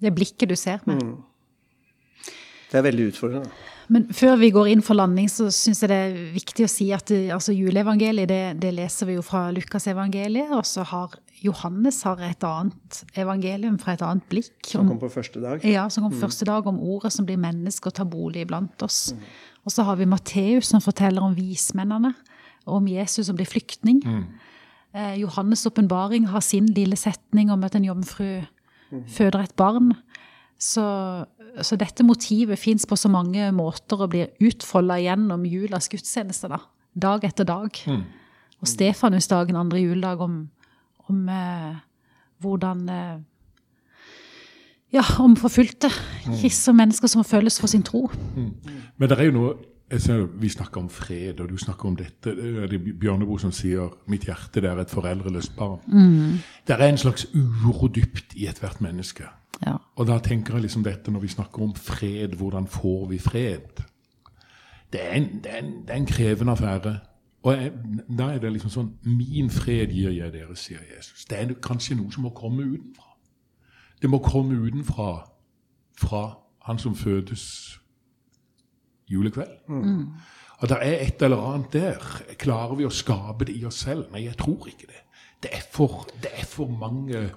Det 0.00 0.12
blikket 0.14 0.48
du 0.50 0.56
ser 0.56 0.82
med. 0.88 1.00
Det 2.70 2.78
er 2.80 2.86
veldig 2.88 3.10
utfordrende. 3.12 3.50
Men 3.92 4.06
før 4.16 4.38
vi 4.40 4.50
går 4.54 4.70
inn 4.72 4.82
for 4.84 4.96
landing, 4.96 5.28
så 5.28 5.50
syns 5.52 5.82
jeg 5.82 5.90
det 5.90 5.98
er 6.06 6.14
viktig 6.34 6.64
å 6.64 6.70
si 6.70 6.86
at 6.96 7.10
altså 7.34 7.52
juleevangeliet 7.52 8.30
det, 8.30 8.42
det 8.62 8.72
leser 8.76 9.10
vi 9.10 9.18
jo 9.18 9.24
fra 9.24 9.50
Lukasevangeliet, 9.54 10.54
og 10.56 10.64
så 10.68 10.86
har 10.88 11.18
Johannes 11.44 11.98
har 12.06 12.22
et 12.24 12.44
annet 12.48 13.00
evangelium 13.20 13.76
fra 13.80 13.96
et 13.96 14.04
annet 14.06 14.24
blikk. 14.32 14.54
Som 14.64 14.88
kom 14.88 15.00
på 15.02 15.10
første 15.12 15.42
dag. 15.42 15.64
Ja, 15.68 15.84
som 15.92 16.06
kom 16.06 16.14
første 16.16 16.46
dag 16.48 16.66
om 16.70 16.80
ordet 16.80 17.12
som 17.12 17.26
blir 17.28 17.40
menneske 17.40 17.90
og 17.90 17.98
tar 17.98 18.08
bolig 18.08 18.46
iblant 18.46 18.84
oss. 18.86 19.10
Og 19.64 19.74
så 19.74 19.84
har 19.84 19.98
vi 20.00 20.08
Matteus 20.08 20.70
som 20.72 20.80
forteller 20.84 21.24
om 21.24 21.36
vismennene, 21.36 22.14
og 22.64 22.80
om 22.80 22.88
Jesus 22.88 23.28
som 23.28 23.36
blir 23.36 23.48
flyktning. 23.48 24.00
Eh, 24.94 25.18
Johannes' 25.20 25.66
åpenbaring 25.68 26.30
har 26.32 26.40
sin 26.40 26.70
lille 26.72 26.96
setning 26.96 27.52
om 27.52 27.64
at 27.66 27.76
en 27.76 27.84
jomfru 27.90 28.44
føder 29.10 29.42
et 29.42 29.56
barn. 29.56 29.92
Så, 30.60 30.84
så 31.62 31.76
dette 31.76 32.06
motivet 32.06 32.58
fins 32.58 32.86
på 32.88 32.96
så 32.96 33.10
mange 33.12 33.50
måter 33.52 34.04
og 34.04 34.12
blir 34.14 34.30
utfolda 34.44 35.00
gjennom 35.02 35.44
julas 35.48 35.90
gudstjeneste. 35.92 36.48
da, 36.48 36.60
Dag 36.94 37.24
etter 37.26 37.44
dag. 37.48 37.80
Og 38.62 38.70
Stefanusdagen 38.70 39.58
andre 39.60 39.82
juledag 39.82 40.22
om, 40.24 40.48
om 41.10 41.28
eh, 41.28 41.74
hvordan 42.40 42.88
eh, 42.88 43.16
Ja, 44.94 45.02
om 45.18 45.34
forfulgte 45.36 45.88
kristne 46.38 46.76
mennesker 46.78 47.10
som 47.10 47.24
føles 47.26 47.58
for 47.58 47.66
sin 47.66 47.82
tro. 47.82 48.06
Men 48.96 49.10
det 49.10 49.18
er 49.18 49.26
jo 49.26 49.34
noe 49.34 49.54
ser, 50.00 50.26
Vi 50.40 50.48
snakker 50.48 50.80
om 50.80 50.88
fred, 50.90 51.40
og 51.40 51.48
du 51.48 51.56
snakker 51.56 51.88
om 51.88 51.96
dette. 51.96 52.30
Det 52.36 52.74
er 52.74 52.92
Bjørneboe 53.00 53.40
som 53.40 53.52
sier 53.52 53.88
'mitt 54.06 54.24
hjerte 54.24 54.60
det 54.60 54.70
er 54.70 54.80
et 54.80 54.90
foreldreløst 54.90 55.56
barn'. 55.56 55.80
Det 56.66 56.80
er 56.80 56.88
en 56.88 56.98
slags 56.98 57.26
uro 57.34 57.88
dypt 57.88 58.34
i 58.34 58.46
ethvert 58.46 58.80
menneske. 58.80 59.24
Ja. 59.66 59.76
Og 59.96 60.06
da 60.06 60.18
tenker 60.18 60.54
jeg 60.54 60.62
liksom 60.62 60.84
dette 60.84 61.10
når 61.10 61.20
vi 61.20 61.28
snakker 61.28 61.62
om 61.62 61.74
fred, 61.74 62.36
hvordan 62.36 62.66
får 62.66 63.08
vi 63.08 63.18
fred? 63.18 63.84
Det 64.92 65.00
er 65.02 65.12
en, 65.12 65.40
det 65.44 65.52
er 65.52 65.58
en, 65.58 65.72
det 65.82 65.90
er 65.90 65.94
en 65.94 66.06
krevende 66.06 66.52
affære. 66.52 66.98
Og 67.42 67.52
jeg, 67.52 67.72
da 68.18 68.24
er 68.32 68.38
det 68.38 68.52
liksom 68.52 68.70
sånn 68.70 68.92
Min 69.04 69.50
fred 69.50 69.92
gir 69.92 70.10
jeg 70.10 70.32
dere, 70.32 70.56
sier 70.56 70.80
Jesus. 70.96 71.24
Det 71.24 71.38
er 71.38 71.54
kanskje 71.62 71.96
noe 71.98 72.12
som 72.12 72.24
må 72.24 72.30
komme 72.30 72.64
utenfra. 72.64 73.10
Det 74.02 74.10
må 74.10 74.18
komme 74.18 74.56
utenfra 74.56 75.28
fra 76.00 76.22
han 76.64 76.78
som 76.78 76.94
fødes 76.94 77.44
julekveld. 79.10 79.56
Og 80.62 80.68
det 80.70 80.76
er 80.80 81.00
et 81.06 81.22
eller 81.22 81.36
annet 81.54 81.72
der. 81.72 82.04
Klarer 82.38 82.76
vi 82.78 82.86
å 82.86 82.92
skape 82.94 83.44
det 83.44 83.56
i 83.58 83.64
oss 83.66 83.82
selv? 83.84 84.06
Nei, 84.12 84.24
jeg 84.28 84.36
tror 84.40 84.68
ikke 84.70 84.86
det. 84.86 85.00
det 85.42 85.50
er 85.52 85.64
for, 85.72 86.06
det 86.22 86.30
er 86.38 86.46
for 86.48 86.66
mange 86.70 87.30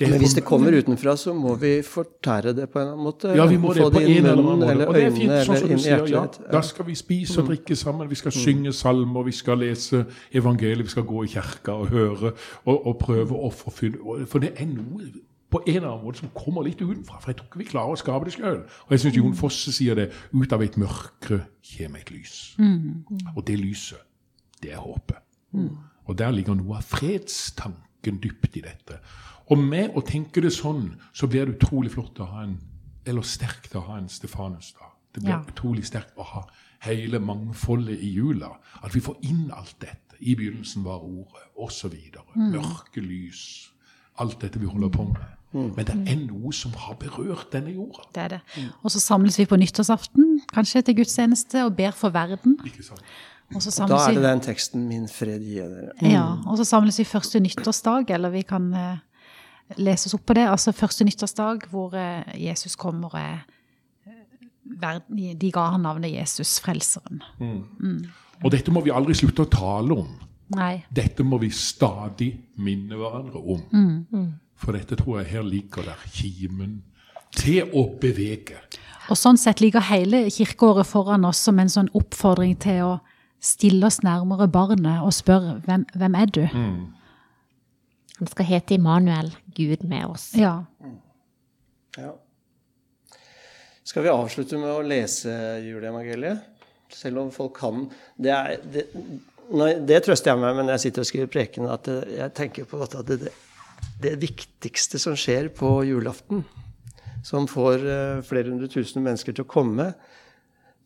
det 0.00 0.06
er 0.06 0.10
Men 0.14 0.20
hvis 0.22 0.30
for- 0.32 0.40
det 0.40 0.44
kommer 0.48 0.72
utenfra, 0.72 1.12
så 1.16 1.34
må 1.36 1.54
vi 1.60 1.82
fortære 1.84 2.54
det 2.56 2.70
på 2.72 2.78
en 2.80 2.86
eller 2.86 2.92
annen 2.94 3.04
måte. 3.04 3.34
ja, 3.36 3.44
vi 3.46 3.56
må 3.60 3.74
det 3.74 3.82
på 3.92 4.00
en 4.00 4.16
eller 4.16 4.32
annen 4.32 4.44
måte. 4.44 4.70
eller 4.70 4.86
Og 4.88 4.94
det 4.94 5.02
er 5.04 5.10
fint, 5.10 5.30
øynene 5.30 5.44
sånn 5.44 5.58
som 5.58 5.68
du 5.68 5.78
sier. 5.78 6.06
Ja, 6.08 6.26
da 6.52 6.60
skal 6.62 6.86
vi 6.86 6.94
spise 6.94 7.40
og 7.42 7.48
drikke 7.50 7.76
sammen, 7.76 8.08
vi 8.08 8.14
skal 8.14 8.32
synge 8.32 8.72
salmer, 8.72 9.22
vi 9.22 9.32
skal 9.32 9.58
lese 9.58 10.06
evangeliet, 10.32 10.84
vi 10.84 10.88
skal 10.88 11.02
gå 11.04 11.24
i 11.24 11.26
kirka 11.26 11.72
og 11.72 11.88
høre 11.92 12.32
og, 12.64 12.86
og 12.86 12.98
prøve 12.98 13.36
å 13.36 13.52
forfylle 13.52 14.26
For 14.26 14.38
det 14.38 14.54
er 14.56 14.66
noe 14.72 15.12
på 15.50 15.60
en 15.66 15.76
eller 15.76 15.88
annen 15.90 16.04
måte 16.04 16.18
som 16.22 16.30
kommer 16.34 16.62
litt 16.62 16.78
utenfra. 16.80 17.18
For 17.20 17.30
jeg 17.32 17.36
tror 17.40 17.46
ikke 17.48 17.58
vi 17.58 17.64
klarer 17.64 17.92
å 17.92 17.98
skape 17.98 18.24
det 18.24 18.34
sjøl. 18.36 18.60
Og 18.86 18.90
jeg 18.94 19.00
syns 19.00 19.16
Jon 19.16 19.34
Fosse 19.34 19.72
sier 19.74 19.94
det. 19.98 20.12
Ut 20.32 20.52
av 20.52 20.62
et 20.62 20.76
mørke 20.78 21.40
kommer 21.76 21.98
et 22.00 22.10
lys. 22.10 22.56
Og 23.36 23.44
det 23.46 23.58
lyset, 23.58 23.98
det 24.62 24.72
er 24.72 24.78
håpet. 24.84 25.18
Og 26.06 26.16
der 26.18 26.30
ligger 26.30 26.54
noe 26.54 26.76
av 26.78 26.82
fredstanken 26.86 28.20
dypt 28.22 28.56
i 28.56 28.60
dette. 28.64 29.00
Og 29.50 29.58
med 29.58 29.90
å 29.98 30.02
tenke 30.06 30.40
det 30.40 30.52
sånn, 30.54 30.92
så 31.12 31.26
blir 31.26 31.46
det 31.46 31.56
utrolig 31.58 31.90
flott 31.90 32.18
å 32.20 32.24
ha 32.30 32.42
en 32.46 32.58
Eller 33.06 33.22
sterkt 33.22 33.72
å 33.74 33.80
ha 33.86 33.96
en 33.96 34.08
Stefanus. 34.08 34.74
da. 34.78 34.86
Det 35.14 35.22
blir 35.24 35.32
Ja. 35.32 35.40
utrolig 35.48 35.84
sterkt 35.86 36.14
å 36.18 36.22
ha 36.22 36.46
hele 36.80 37.18
mangfoldet 37.18 37.98
i 37.98 38.10
jula. 38.14 38.58
At 38.84 38.92
vi 38.94 39.00
får 39.00 39.16
inn 39.22 39.50
alt 39.50 39.74
dette. 39.80 39.96
I 40.20 40.34
begynnelsen 40.34 40.84
var 40.84 40.98
ordet, 41.00 41.42
osv. 41.56 41.94
Mørke 42.36 43.00
lys. 43.00 43.70
Alt 44.18 44.38
dette 44.40 44.58
vi 44.60 44.66
holder 44.66 44.88
på 44.90 45.04
med. 45.08 45.16
Men 45.52 45.82
det 45.86 45.96
er 46.06 46.16
noe 46.28 46.52
som 46.54 46.72
har 46.78 46.94
berørt 47.00 47.48
denne 47.52 47.72
jorda. 47.74 48.04
Det 48.14 48.22
er 48.22 48.28
det. 48.36 48.40
Og 48.82 48.92
så 48.94 49.00
samles 49.02 49.38
vi 49.38 49.48
på 49.50 49.58
nyttårsaften, 49.58 50.40
kanskje 50.54 50.82
til 50.86 51.00
gudstjeneste, 51.00 51.64
og 51.66 51.74
ber 51.76 51.90
for 51.96 52.14
verden. 52.14 52.58
Ikke 52.66 52.84
sant? 52.86 53.02
Og 53.54 53.62
så 53.62 53.86
Da 53.88 53.96
er 53.96 54.14
det 54.14 54.22
den 54.22 54.40
teksten 54.40 54.88
'Min 54.88 55.08
fred 55.08 55.40
gir 55.42 55.66
dere'. 55.66 56.10
ja, 56.10 56.36
og 56.46 56.56
så 56.56 56.64
samles 56.64 56.98
vi 56.98 57.04
første 57.04 57.40
nyttårsdag, 57.40 58.10
eller 58.10 58.30
vi 58.30 58.42
kan 58.42 58.74
eh, 58.74 58.96
lese 59.76 60.06
oss 60.06 60.14
opp 60.14 60.26
på 60.26 60.34
det. 60.34 60.46
Altså 60.48 60.72
første 60.72 61.04
nyttårsdag 61.04 61.66
hvor 61.70 61.94
eh, 61.94 62.22
Jesus 62.46 62.76
kommer 62.76 63.08
og 63.08 63.20
er 63.20 63.38
eh, 64.06 65.34
De 65.40 65.50
ga 65.52 65.70
han 65.70 65.80
navnet 65.80 66.12
Jesus, 66.14 66.60
frelseren. 66.60 67.22
Og 68.44 68.52
dette 68.52 68.70
må 68.70 68.80
vi 68.84 68.90
aldri 68.90 69.14
slutte 69.14 69.42
å 69.42 69.50
tale 69.50 69.92
om. 69.92 70.08
Nei. 70.54 70.84
Dette 70.94 71.24
må 71.24 71.38
vi 71.38 71.50
stadig 71.50 72.40
minne 72.56 72.94
hverandre 72.94 73.36
om. 73.36 73.60
For 74.60 74.76
dette 74.76 74.98
tror 75.00 75.22
jeg 75.22 75.32
her 75.32 75.46
ligger 75.46 75.86
der 75.88 76.06
kimen 76.12 76.80
til 77.36 77.70
å 77.76 77.86
bevege. 78.00 78.58
Og 79.10 79.18
sånn 79.18 79.38
sett 79.40 79.62
ligger 79.62 79.82
hele 79.88 80.26
kirkeåret 80.30 80.86
foran 80.86 81.24
oss 81.26 81.40
som 81.46 81.58
en 81.58 81.70
sånn 81.72 81.88
oppfordring 81.96 82.56
til 82.62 82.82
å 82.86 82.94
stille 83.40 83.88
oss 83.88 84.02
nærmere 84.04 84.50
barnet 84.52 85.00
og 85.00 85.14
spørre 85.16 85.58
hvem, 85.64 85.86
hvem 85.96 86.18
er 86.20 86.32
du? 86.36 86.42
Han 88.20 88.28
skal 88.28 88.50
hete 88.50 88.76
Immanuel, 88.76 89.32
Gud 89.56 89.86
med 89.88 90.12
oss. 90.12 90.28
Ja. 90.36 90.58
Ja. 91.96 92.12
Skal 93.82 94.04
vi 94.04 94.12
avslutte 94.12 94.60
med 94.60 94.70
å 94.70 94.84
lese 94.86 95.32
juleevangeliet? 95.64 96.44
Selv 96.90 97.22
om 97.22 97.30
folk 97.30 97.54
kan 97.58 97.84
Det, 98.18 98.30
er, 98.30 98.58
det, 98.66 98.84
nei, 99.54 99.72
det 99.86 100.02
trøster 100.04 100.32
jeg 100.32 100.42
meg 100.42 100.56
med 100.58 100.66
når 100.66 100.76
jeg 100.76 100.84
sitter 100.84 101.04
og 101.04 101.08
skriver 101.08 101.30
preken, 101.32 101.68
at 101.70 101.88
jeg 101.88 102.34
tenker 102.36 102.68
på 102.70 102.82
at 102.84 102.98
det, 103.08 103.22
det, 103.24 103.32
det 104.02 104.16
viktigste 104.22 105.00
som 105.02 105.16
skjer 105.18 105.50
på 105.56 105.80
julaften, 105.88 106.44
som 107.26 107.48
får 107.50 107.84
eh, 107.84 108.22
flere 108.26 108.52
hundre 108.52 108.70
tusen 108.72 109.04
mennesker 109.04 109.36
til 109.36 109.44
å 109.44 109.50
komme, 109.50 109.92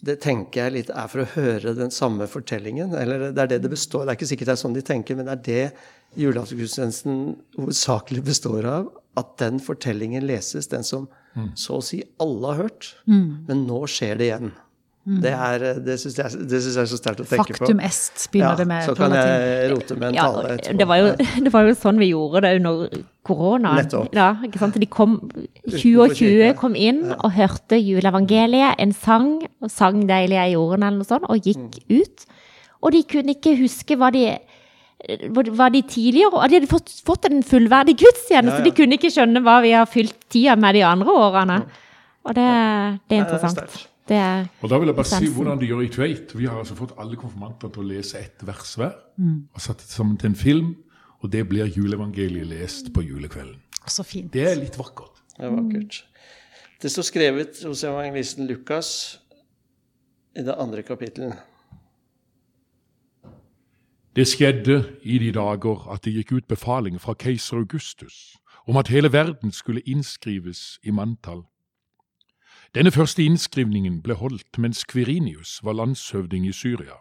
det 0.05 0.19
tenker 0.21 0.67
jeg 0.67 0.75
litt 0.75 0.91
er 0.93 1.09
for 1.09 1.23
å 1.23 1.31
høre 1.37 1.73
den 1.79 1.93
samme 1.95 2.27
fortellingen. 2.29 2.93
Eller 2.99 3.31
det 3.31 3.41
er 3.41 3.53
det 3.55 3.61
det 3.65 3.71
består 3.73 4.05
Det 4.05 4.13
er 4.13 4.19
ikke 4.19 4.29
sikkert 4.35 4.51
det 4.51 4.57
er 4.57 4.61
sånn 4.61 4.77
de 4.77 4.83
tenker, 4.85 5.17
men 5.17 5.31
det 5.31 5.37
er 5.37 5.45
det 5.47 6.21
julaftengudstjenesten 6.21 7.23
hovedsakelig 7.57 8.25
består 8.27 8.69
av. 8.69 8.91
At 9.17 9.37
den 9.41 9.63
fortellingen 9.63 10.27
leses, 10.27 10.69
den 10.69 10.85
som 10.85 11.07
så 11.59 11.79
å 11.79 11.85
si 11.85 12.03
alle 12.23 12.51
har 12.51 12.67
hørt. 12.67 12.91
Men 13.49 13.65
nå 13.69 13.85
skjer 13.91 14.19
det 14.19 14.29
igjen. 14.29 14.53
Det, 15.05 15.33
er, 15.37 15.59
det 15.85 15.99
syns 16.01 16.15
jeg, 16.17 16.31
jeg 16.49 16.77
er 16.81 16.87
så 16.89 16.97
sterkt 16.97 17.21
å 17.21 17.27
tenke 17.29 17.53
på. 17.53 17.59
Faktum 17.67 17.81
est 17.85 18.23
begynner 18.33 18.55
Ja, 18.55 18.57
det 18.57 18.67
med 18.71 18.87
så 18.87 18.95
kan 18.97 19.13
jeg 19.13 19.67
rote 19.75 19.97
med 20.01 20.09
en 20.09 20.15
Ja, 20.17 20.23
tale 20.33 20.55
etterpå. 20.55 20.79
det 20.81 20.87
var, 20.89 20.97
jo, 20.97 21.11
det 21.45 21.53
var 21.53 21.67
jo 21.69 21.75
sånn 21.77 21.99
vi 22.01 22.09
gjorde 22.09 22.41
det 22.47 22.53
under 22.61 23.03
korona. 23.29 23.75
Nettopp. 23.83 24.15
Ja, 24.17 24.31
ikke 24.49 24.63
sant? 24.63 24.79
De 24.81 24.87
kom, 24.89 25.19
20 25.29 25.45
Utenfor 25.69 26.01
og 26.07 26.17
20 26.17 26.17
kirka. 26.17 26.57
kom 26.63 26.75
inn 26.77 27.03
og 27.19 27.31
hørte 27.37 27.77
juleevangeliet, 27.85 28.75
en 28.81 28.93
sang, 28.97 29.29
og 29.61 29.71
sang 29.71 30.01
'Deilig 30.09 30.41
er 30.41 30.51
jorden' 30.57 30.85
eller 30.89 30.99
noe 31.03 31.05
sånt, 31.13 31.29
og 31.29 31.37
gikk 31.45 31.85
Mm. 31.85 32.01
ut. 32.01 32.27
Og 32.83 32.93
de 32.93 33.03
kunne 33.05 33.35
ikke 33.37 33.57
huske 33.61 33.97
hva 33.97 34.11
de 34.13 34.39
hva 35.29 35.69
de 35.71 35.83
tidligere 35.83 36.33
og 36.33 36.49
De 36.49 36.57
hadde 36.61 36.69
fått, 36.71 36.89
fått 37.05 37.27
en 37.29 37.43
fullverdig 37.43 37.99
gudstjeneste. 38.01 38.57
Ja, 38.57 38.65
ja. 38.65 38.65
De 38.65 38.71
kunne 38.73 38.97
ikke 38.97 39.11
skjønne 39.13 39.43
hva 39.45 39.61
vi 39.61 39.73
har 39.77 39.85
fylt 39.85 40.15
tida 40.33 40.57
med 40.57 40.75
de 40.75 40.81
andre 40.83 41.13
årene. 41.13 41.59
Og 42.25 42.35
det, 42.35 42.47
det 43.11 43.19
er 43.19 43.25
interessant. 43.27 43.59
Ja, 43.59 43.67
Det 43.67 43.75
er 43.75 43.89
Og 44.09 44.69
da 44.69 44.79
vil 44.79 44.91
jeg 44.91 44.97
bare 44.97 45.09
si 45.09 45.29
hvordan 45.33 45.61
de 45.61 45.67
gjør 45.71 45.81
i 45.81 45.89
Tveit. 45.89 46.35
Vi 46.37 46.45
har 46.45 46.59
altså 46.61 46.77
fått 46.77 46.93
alle 47.01 47.17
konfirmanter 47.17 47.71
til 47.73 47.85
å 47.85 47.89
lese 47.89 48.19
ett 48.21 48.43
vers 48.45 48.75
hver. 48.77 48.97
Og 49.55 49.61
satt 49.61 49.81
det 49.81 49.89
sammen 49.89 50.19
til 50.21 50.33
en 50.33 50.37
film. 50.37 50.75
Og 51.25 51.33
det 51.33 51.47
blir 51.49 51.71
juleevangeliet 51.73 52.47
lest 52.47 52.93
på 52.93 53.01
julekvelden. 53.01 53.63
Så 53.89 54.05
fint. 54.05 54.33
Det 54.33 54.45
er 54.45 54.59
litt 54.61 54.77
vakkert. 54.79 55.23
Det 55.37 55.47
er 55.47 55.55
vakkert. 55.55 56.05
Det 56.83 56.91
står 56.93 57.03
skrevet 57.03 57.65
hos 57.65 57.85
evangelisten 57.85 58.47
Lukas 58.47 59.21
i 60.37 60.43
det 60.45 60.55
andre 60.59 60.83
kapittelet. 60.83 61.39
Det 64.17 64.27
skjedde 64.29 64.85
i 65.03 65.19
de 65.19 65.33
dager 65.35 65.89
at 65.91 66.05
det 66.05 66.13
gikk 66.15 66.33
ut 66.33 66.49
befaling 66.49 67.01
fra 67.01 67.17
keiser 67.19 67.57
Augustus 67.57 68.37
om 68.69 68.77
at 68.77 68.89
hele 68.89 69.13
verden 69.13 69.53
skulle 69.53 69.83
innskrives 69.87 70.79
i 70.85 70.91
manntall. 70.91 71.43
Denne 72.75 72.91
første 72.91 73.23
innskrivningen 73.23 74.01
ble 74.03 74.17
holdt 74.19 74.59
mens 74.59 74.81
Kvirinius 74.85 75.61
var 75.63 75.77
landshøvding 75.79 76.47
i 76.49 76.53
Syria, 76.53 76.97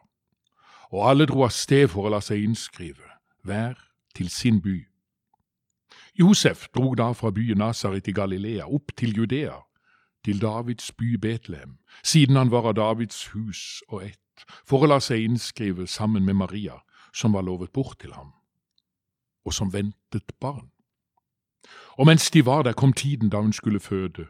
og 0.93 1.09
alle 1.09 1.25
dro 1.25 1.47
av 1.47 1.49
sted 1.49 1.88
for 1.89 2.05
å 2.05 2.12
la 2.13 2.19
seg 2.21 2.43
innskrive, 2.45 3.07
hver 3.41 3.79
til 4.13 4.29
sin 4.29 4.59
by. 4.62 4.83
Josef 6.19 6.67
drog 6.77 6.97
da 6.97 7.07
fra 7.17 7.31
byen 7.33 7.57
Nasaret 7.57 8.07
i 8.07 8.13
Galilea 8.13 8.67
opp 8.69 8.93
til 8.97 9.17
Judea, 9.17 9.55
til 10.23 10.41
Davids 10.41 10.91
by 10.91 11.17
Betlehem, 11.17 11.79
siden 12.03 12.38
han 12.38 12.53
var 12.53 12.69
av 12.69 12.77
Davids 12.77 13.25
hus 13.33 13.81
og 13.89 14.05
ett, 14.12 14.45
for 14.62 14.86
å 14.86 14.91
la 14.93 14.99
seg 15.01 15.25
innskrive 15.25 15.88
sammen 15.89 16.21
med 16.25 16.38
Maria, 16.38 16.77
som 17.13 17.33
var 17.33 17.49
lovet 17.49 17.73
bort 17.73 17.97
til 18.05 18.13
ham, 18.13 18.29
og 19.41 19.57
som 19.57 19.73
ventet 19.73 20.38
barn. 20.39 20.69
Og 21.97 22.05
mens 22.05 22.29
de 22.29 22.45
var 22.45 22.62
der, 22.62 22.77
kom 22.77 22.93
tiden 22.93 23.33
da 23.33 23.41
hun 23.41 23.53
skulle 23.53 23.81
føde, 23.81 24.29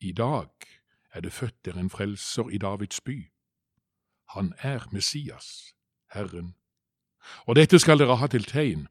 I 0.00 0.12
dag 0.12 0.48
er 1.12 1.20
det 1.20 1.32
født 1.32 1.64
der 1.64 1.78
en 1.78 1.90
frelser 1.90 2.48
i 2.48 2.58
Davids 2.58 3.00
by. 3.00 3.32
Han 4.28 4.54
er 4.58 4.88
Messias, 4.92 5.74
Herren. 6.14 6.54
Og 7.46 7.56
dette 7.56 7.78
skal 7.78 7.98
dere 7.98 8.16
ha 8.16 8.26
til 8.26 8.44
tegn. 8.44 8.86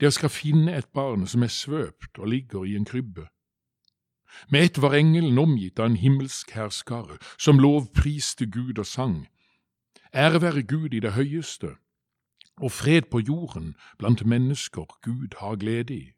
Dere 0.00 0.10
skal 0.10 0.30
finne 0.30 0.76
et 0.76 0.88
barn 0.94 1.26
som 1.26 1.42
er 1.42 1.50
svøpt 1.50 2.18
og 2.18 2.28
ligger 2.28 2.64
i 2.64 2.76
en 2.76 2.84
krybbe. 2.84 3.26
Med 4.48 4.64
ett 4.64 4.82
var 4.82 4.94
engelen 4.94 5.38
omgitt 5.38 5.78
av 5.78 5.86
en 5.86 5.96
himmelsk 5.96 6.50
herskare, 6.54 7.18
som 7.38 7.58
lovpriste 7.58 8.46
Gud 8.46 8.78
og 8.78 8.86
sang. 8.86 9.26
Ære 10.14 10.42
være 10.42 10.62
Gud 10.62 10.94
i 10.94 11.00
det 11.00 11.12
høyeste, 11.12 11.74
og 12.56 12.72
fred 12.72 13.02
på 13.10 13.18
jorden 13.18 13.74
blant 13.98 14.26
mennesker 14.26 14.84
Gud 15.02 15.34
har 15.40 15.56
glede 15.56 15.94
i. 15.94 16.12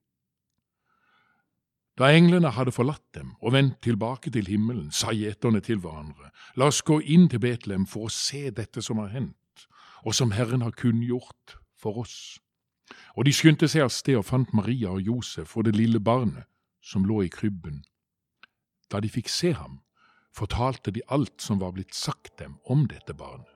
Da 2.01 2.09
englene 2.17 2.55
hadde 2.57 2.73
forlatt 2.73 3.05
dem 3.13 3.35
og 3.45 3.53
vendt 3.53 3.83
tilbake 3.85 4.31
til 4.33 4.47
himmelen, 4.49 4.89
sa 4.89 5.13
gjeterne 5.13 5.61
til 5.61 5.83
hverandre, 5.85 6.31
la 6.57 6.71
oss 6.73 6.81
gå 6.81 6.97
inn 7.05 7.27
til 7.29 7.43
Betlehem 7.45 7.85
for 7.85 8.09
å 8.09 8.15
se 8.15 8.47
dette 8.57 8.81
som 8.81 9.03
har 9.03 9.11
hendt, 9.13 9.67
og 10.09 10.17
som 10.17 10.33
Herren 10.33 10.65
har 10.65 10.73
kunngjort 10.73 11.59
for 11.77 12.01
oss. 12.01 12.39
Og 13.21 13.29
de 13.29 13.35
skyndte 13.37 13.69
seg 13.69 13.85
av 13.85 13.93
sted 13.93 14.17
og 14.17 14.25
fant 14.31 14.57
Maria 14.57 14.95
og 14.95 15.05
Josef 15.05 15.53
og 15.61 15.69
det 15.69 15.77
lille 15.77 16.01
barnet 16.01 16.49
som 16.81 17.05
lå 17.05 17.21
i 17.27 17.29
krybben. 17.29 17.83
Da 18.89 19.05
de 19.05 19.13
fikk 19.13 19.29
se 19.29 19.53
ham, 19.53 19.83
fortalte 20.33 20.97
de 20.97 21.05
alt 21.13 21.37
som 21.45 21.61
var 21.61 21.77
blitt 21.77 21.93
sagt 21.95 22.39
dem 22.41 22.57
om 22.65 22.89
dette 22.89 23.13
barnet. 23.13 23.53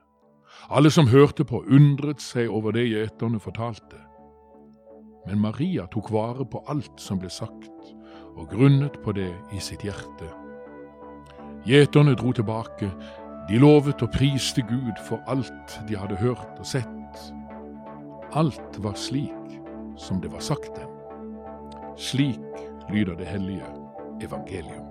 Alle 0.69 0.91
som 0.93 1.09
hørte 1.09 1.43
på, 1.49 1.65
undret 1.65 2.21
seg 2.21 2.53
over 2.53 2.77
det 2.77 2.85
gjeterne 2.91 3.41
fortalte. 3.41 4.05
men 5.25 5.39
Maria 5.41 5.87
tok 5.89 6.11
vare 6.13 6.45
på 6.45 6.59
alt 6.69 7.01
som 7.01 7.17
ble 7.17 7.29
sagt, 7.33 7.94
og 8.35 8.49
grunnet 8.49 8.99
på 9.03 9.11
det 9.15 9.31
i 9.55 9.59
sitt 9.63 9.85
hjerte. 9.85 10.29
Gjeterne 11.65 12.15
dro 12.15 12.33
tilbake, 12.35 12.91
de 13.49 13.59
lovet 13.61 14.01
og 14.01 14.11
priste 14.13 14.61
Gud 14.65 14.99
for 15.07 15.21
alt 15.31 15.79
de 15.87 15.97
hadde 15.97 16.19
hørt 16.21 16.59
og 16.59 16.65
sett. 16.65 17.31
Alt 18.35 18.81
var 18.83 18.97
slik 18.99 19.59
som 19.97 20.21
det 20.21 20.31
var 20.33 20.43
sagt 20.43 20.75
dem. 20.75 20.91
Slik 21.97 22.65
lyder 22.89 23.15
det 23.15 23.29
hellige 23.29 23.69
evangelium. 24.21 24.84